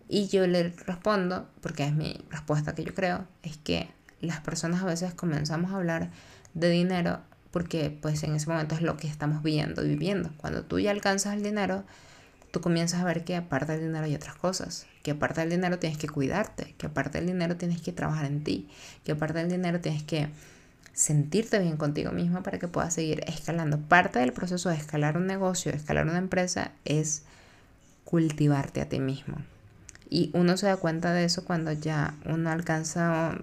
Y 0.09 0.29
yo 0.29 0.47
le 0.47 0.71
respondo, 0.71 1.49
porque 1.61 1.85
es 1.85 1.93
mi 1.93 2.25
respuesta 2.31 2.75
que 2.75 2.85
yo 2.85 2.95
creo, 2.95 3.27
es 3.43 3.59
que 3.59 3.91
las 4.21 4.41
personas 4.41 4.83
a 4.83 4.87
veces 4.87 5.13
comenzamos 5.13 5.73
a 5.73 5.77
hablar 5.77 6.11
de 6.55 6.71
dinero 6.71 7.21
porque 7.51 7.97
pues 8.01 8.23
en 8.23 8.35
ese 8.35 8.49
momento 8.49 8.75
es 8.75 8.81
lo 8.81 8.97
que 8.97 9.07
estamos 9.07 9.43
viendo 9.43 9.85
y 9.85 9.89
viviendo. 9.89 10.31
Cuando 10.39 10.65
tú 10.65 10.79
ya 10.79 10.91
alcanzas 10.91 11.35
el 11.35 11.43
dinero, 11.43 11.85
tú 12.51 12.61
comienzas 12.61 13.01
a 13.01 13.05
ver 13.05 13.25
que 13.25 13.37
aparte 13.37 13.73
del 13.73 13.83
dinero 13.83 14.05
hay 14.05 14.15
otras 14.15 14.35
cosas, 14.35 14.87
que 15.03 15.11
aparte 15.11 15.43
del 15.43 15.51
dinero 15.51 15.79
tienes 15.79 15.99
que 15.99 16.09
cuidarte, 16.09 16.75
que 16.79 16.87
aparte 16.87 17.19
del 17.19 17.27
dinero 17.27 17.57
tienes 17.57 17.83
que 17.83 17.93
trabajar 17.93 18.25
en 18.25 18.43
ti, 18.43 18.69
que 19.05 19.13
aparte 19.13 19.39
del 19.39 19.51
dinero 19.51 19.81
tienes 19.81 20.03
que 20.03 20.31
sentirte 20.95 21.59
bien 21.59 21.77
contigo 21.77 22.13
mismo 22.13 22.43
para 22.43 22.59
que 22.59 22.69
puedas 22.69 22.95
seguir 22.95 23.23
escalando. 23.27 23.79
Parte 23.79 24.19
del 24.19 24.33
proceso 24.33 24.71
de 24.71 24.77
escalar 24.77 25.17
un 25.19 25.27
negocio, 25.27 25.73
de 25.73 25.79
escalar 25.79 26.07
una 26.07 26.19
empresa, 26.19 26.73
es 26.85 27.25
cultivarte 28.13 28.83
a 28.83 28.91
ti 28.91 29.01
mismo. 29.01 29.39
Y 30.11 30.31
uno 30.35 30.59
se 30.59 30.67
da 30.67 30.77
cuenta 30.77 31.15
de 31.15 31.25
eso 31.25 31.47
cuando 31.47 31.73
ya 31.73 32.15
uno 32.27 32.51
alcanza 32.51 33.39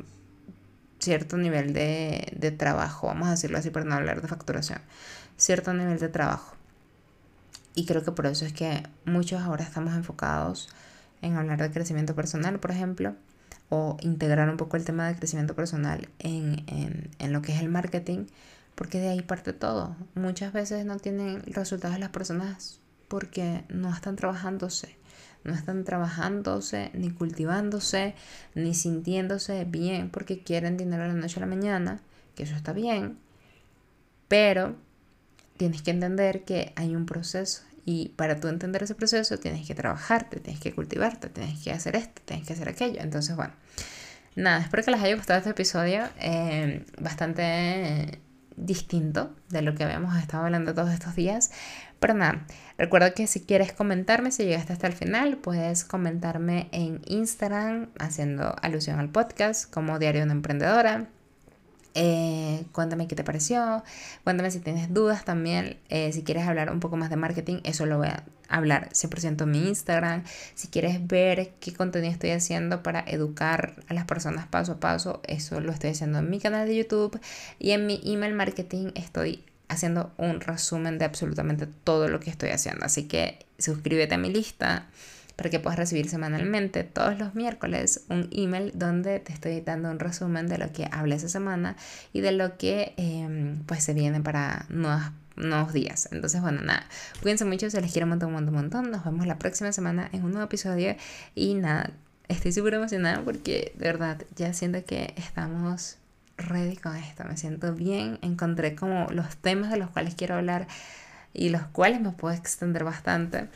cierto 0.99 1.37
nivel 1.37 1.73
de, 1.73 2.31
de 2.37 2.51
trabajo, 2.51 3.07
vamos 3.07 3.29
a 3.29 3.31
decirlo 3.31 3.57
así 3.57 3.71
para 3.71 3.85
no 3.85 3.95
hablar 3.95 4.21
de 4.21 4.27
facturación, 4.27 4.79
cierto 5.37 5.73
nivel 5.73 5.97
de 5.97 6.09
trabajo. 6.09 6.55
Y 7.73 7.87
creo 7.87 8.03
que 8.03 8.11
por 8.11 8.27
eso 8.27 8.45
es 8.45 8.53
que 8.53 8.83
muchos 9.05 9.41
ahora 9.41 9.63
estamos 9.63 9.95
enfocados 9.95 10.69
en 11.23 11.35
hablar 11.35 11.59
de 11.59 11.71
crecimiento 11.71 12.13
personal, 12.13 12.59
por 12.59 12.69
ejemplo, 12.69 13.15
o 13.69 13.97
integrar 14.01 14.51
un 14.51 14.57
poco 14.57 14.77
el 14.77 14.85
tema 14.85 15.07
de 15.07 15.15
crecimiento 15.15 15.55
personal 15.55 16.09
en, 16.19 16.63
en, 16.67 17.09
en, 17.17 17.33
lo 17.33 17.41
que 17.41 17.53
es 17.53 17.59
el 17.59 17.69
marketing, 17.69 18.27
porque 18.75 18.99
de 18.99 19.09
ahí 19.09 19.23
parte 19.23 19.51
todo. 19.51 19.95
Muchas 20.13 20.53
veces 20.53 20.85
no 20.85 20.97
tienen 20.97 21.41
resultados 21.47 21.97
las 21.97 22.09
personas 22.09 22.79
porque 23.09 23.65
no 23.67 23.93
están 23.93 24.15
trabajándose 24.15 24.97
no 25.43 25.53
están 25.53 25.83
trabajándose, 25.83 26.91
ni 26.93 27.11
cultivándose, 27.11 28.15
ni 28.55 28.73
sintiéndose 28.73 29.65
bien 29.65 30.09
porque 30.09 30.43
quieren 30.43 30.77
dinero 30.77 31.03
de 31.03 31.09
la 31.09 31.15
noche 31.15 31.37
a 31.37 31.41
la 31.41 31.45
mañana, 31.45 32.01
que 32.35 32.43
eso 32.43 32.55
está 32.55 32.73
bien, 32.73 33.17
pero 34.27 34.75
tienes 35.57 35.81
que 35.81 35.91
entender 35.91 36.43
que 36.43 36.73
hay 36.75 36.95
un 36.95 37.05
proceso 37.05 37.63
y 37.85 38.09
para 38.15 38.39
tú 38.39 38.47
entender 38.47 38.83
ese 38.83 38.95
proceso 38.95 39.37
tienes 39.39 39.65
que 39.65 39.75
trabajarte, 39.75 40.39
tienes 40.39 40.61
que 40.61 40.73
cultivarte, 40.73 41.29
tienes 41.29 41.63
que 41.63 41.71
hacer 41.71 41.95
esto, 41.95 42.21
tienes 42.25 42.45
que 42.45 42.53
hacer 42.53 42.69
aquello. 42.69 43.01
Entonces, 43.01 43.35
bueno, 43.35 43.53
nada, 44.35 44.61
espero 44.61 44.83
que 44.83 44.91
les 44.91 45.01
haya 45.01 45.15
gustado 45.15 45.39
este 45.39 45.49
episodio, 45.49 46.03
eh, 46.19 46.85
bastante 46.99 48.19
distinto 48.55 49.35
de 49.49 49.61
lo 49.61 49.73
que 49.73 49.85
habíamos 49.85 50.15
estado 50.17 50.43
hablando 50.43 50.75
todos 50.75 50.91
estos 50.91 51.15
días. 51.15 51.51
Pero 51.99 52.13
nada, 52.13 52.45
recuerda 52.79 53.11
que 53.11 53.27
si 53.27 53.41
quieres 53.41 53.73
comentarme, 53.73 54.31
si 54.31 54.45
llegaste 54.45 54.73
hasta 54.73 54.87
el 54.87 54.93
final, 54.93 55.37
puedes 55.37 55.83
comentarme 55.83 56.69
en 56.71 57.01
Instagram 57.05 57.89
haciendo 57.99 58.55
alusión 58.61 58.99
al 58.99 59.09
podcast 59.09 59.71
como 59.71 59.99
Diario 59.99 60.21
de 60.21 60.25
una 60.25 60.33
Emprendedora. 60.33 61.07
Eh, 61.95 62.65
cuéntame 62.71 63.07
qué 63.07 63.15
te 63.15 63.23
pareció, 63.23 63.83
cuéntame 64.23 64.51
si 64.51 64.59
tienes 64.59 64.93
dudas 64.93 65.25
también, 65.25 65.77
eh, 65.89 66.13
si 66.13 66.23
quieres 66.23 66.47
hablar 66.47 66.71
un 66.71 66.79
poco 66.79 66.97
más 66.97 67.09
de 67.09 67.15
marketing, 67.15 67.61
eso 67.63 67.85
lo 67.87 67.97
voy 67.97 68.07
a 68.07 68.23
hablar 68.47 68.89
100% 68.93 69.43
en 69.43 69.51
mi 69.51 69.67
Instagram, 69.67 70.23
si 70.53 70.67
quieres 70.67 71.05
ver 71.07 71.53
qué 71.59 71.73
contenido 71.73 72.11
estoy 72.11 72.29
haciendo 72.29 72.83
para 72.83 73.01
educar 73.01 73.83
a 73.87 73.93
las 73.93 74.05
personas 74.05 74.47
paso 74.47 74.73
a 74.73 74.79
paso, 74.79 75.21
eso 75.27 75.59
lo 75.61 75.71
estoy 75.71 75.89
haciendo 75.91 76.19
en 76.19 76.29
mi 76.29 76.39
canal 76.39 76.67
de 76.67 76.75
YouTube. 76.77 77.19
Y 77.57 77.71
en 77.71 77.85
mi 77.85 78.01
email 78.03 78.33
marketing 78.33 78.91
estoy 78.95 79.43
haciendo 79.69 80.11
un 80.17 80.41
resumen 80.41 80.97
de 80.97 81.05
absolutamente 81.05 81.67
todo 81.67 82.09
lo 82.09 82.19
que 82.19 82.29
estoy 82.29 82.49
haciendo. 82.49 82.85
Así 82.85 83.07
que 83.07 83.45
suscríbete 83.57 84.15
a 84.15 84.17
mi 84.17 84.31
lista 84.31 84.87
para 85.39 85.49
que 85.49 85.59
puedas 85.59 85.79
recibir 85.79 86.09
semanalmente 86.09 86.83
todos 86.83 87.17
los 87.17 87.33
miércoles 87.33 88.03
un 88.09 88.27
email 88.33 88.73
donde 88.75 89.21
te 89.21 89.31
estoy 89.31 89.61
dando 89.61 89.89
un 89.89 89.97
resumen 89.97 90.47
de 90.47 90.57
lo 90.57 90.73
que 90.73 90.89
hablé 90.91 91.15
esa 91.15 91.29
semana 91.29 91.77
y 92.11 92.19
de 92.19 92.33
lo 92.33 92.57
que 92.57 92.93
em, 92.97 93.63
pues 93.63 93.81
se 93.81 93.93
viene 93.93 94.19
para 94.19 94.65
nuevos 94.69 95.71
días. 95.71 96.09
Entonces, 96.11 96.41
bueno, 96.41 96.61
nada, 96.61 96.85
cuídense 97.21 97.45
mucho, 97.45 97.69
se 97.69 97.79
les 97.79 97.93
quiero 97.93 98.05
un 98.05 98.09
montón, 98.09 98.29
un 98.29 98.33
montón, 98.33 98.55
un 98.55 98.61
montón. 98.61 98.91
Nos 98.91 99.05
vemos 99.05 99.27
la 99.27 99.37
próxima 99.37 99.71
semana 99.71 100.09
en 100.11 100.25
un 100.25 100.31
nuevo 100.31 100.45
episodio 100.45 100.97
y 101.35 101.53
nada, 101.53 101.91
estoy 102.27 102.51
súper 102.51 102.73
emocionada 102.73 103.23
porque 103.23 103.71
de 103.77 103.85
verdad 103.85 104.21
ya 104.35 104.51
siento 104.51 104.83
que 104.83 105.13
estamos 105.15 105.98
ready 106.39 106.75
con 106.75 106.95
esto, 106.95 107.23
me 107.25 107.37
siento 107.37 107.73
bien, 107.73 108.19
encontré 108.21 108.75
como 108.75 109.07
los 109.11 109.37
temas 109.37 109.71
de 109.71 109.77
los 109.77 109.89
cuales 109.89 110.15
quiero 110.15 110.35
hablar 110.35 110.67
y 111.33 111.49
los 111.49 111.63
cuales 111.63 112.01
me 112.01 112.11
puedo 112.11 112.35
extender 112.35 112.83
bastante. 112.83 113.47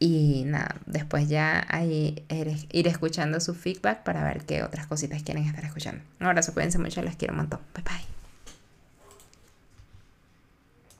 Y 0.00 0.44
nada, 0.46 0.76
después 0.86 1.28
ya 1.28 1.66
ahí 1.68 2.24
ir 2.70 2.86
escuchando 2.86 3.40
su 3.40 3.54
feedback 3.54 4.04
para 4.04 4.22
ver 4.22 4.44
qué 4.44 4.62
otras 4.62 4.86
cositas 4.86 5.22
quieren 5.24 5.44
estar 5.44 5.64
escuchando. 5.64 6.02
Un 6.20 6.26
abrazo, 6.28 6.54
cuídense 6.54 6.78
mucho, 6.78 7.02
les 7.02 7.16
quiero 7.16 7.34
un 7.34 7.38
montón. 7.38 7.60
Bye 7.74 7.84
bye. 7.84 8.17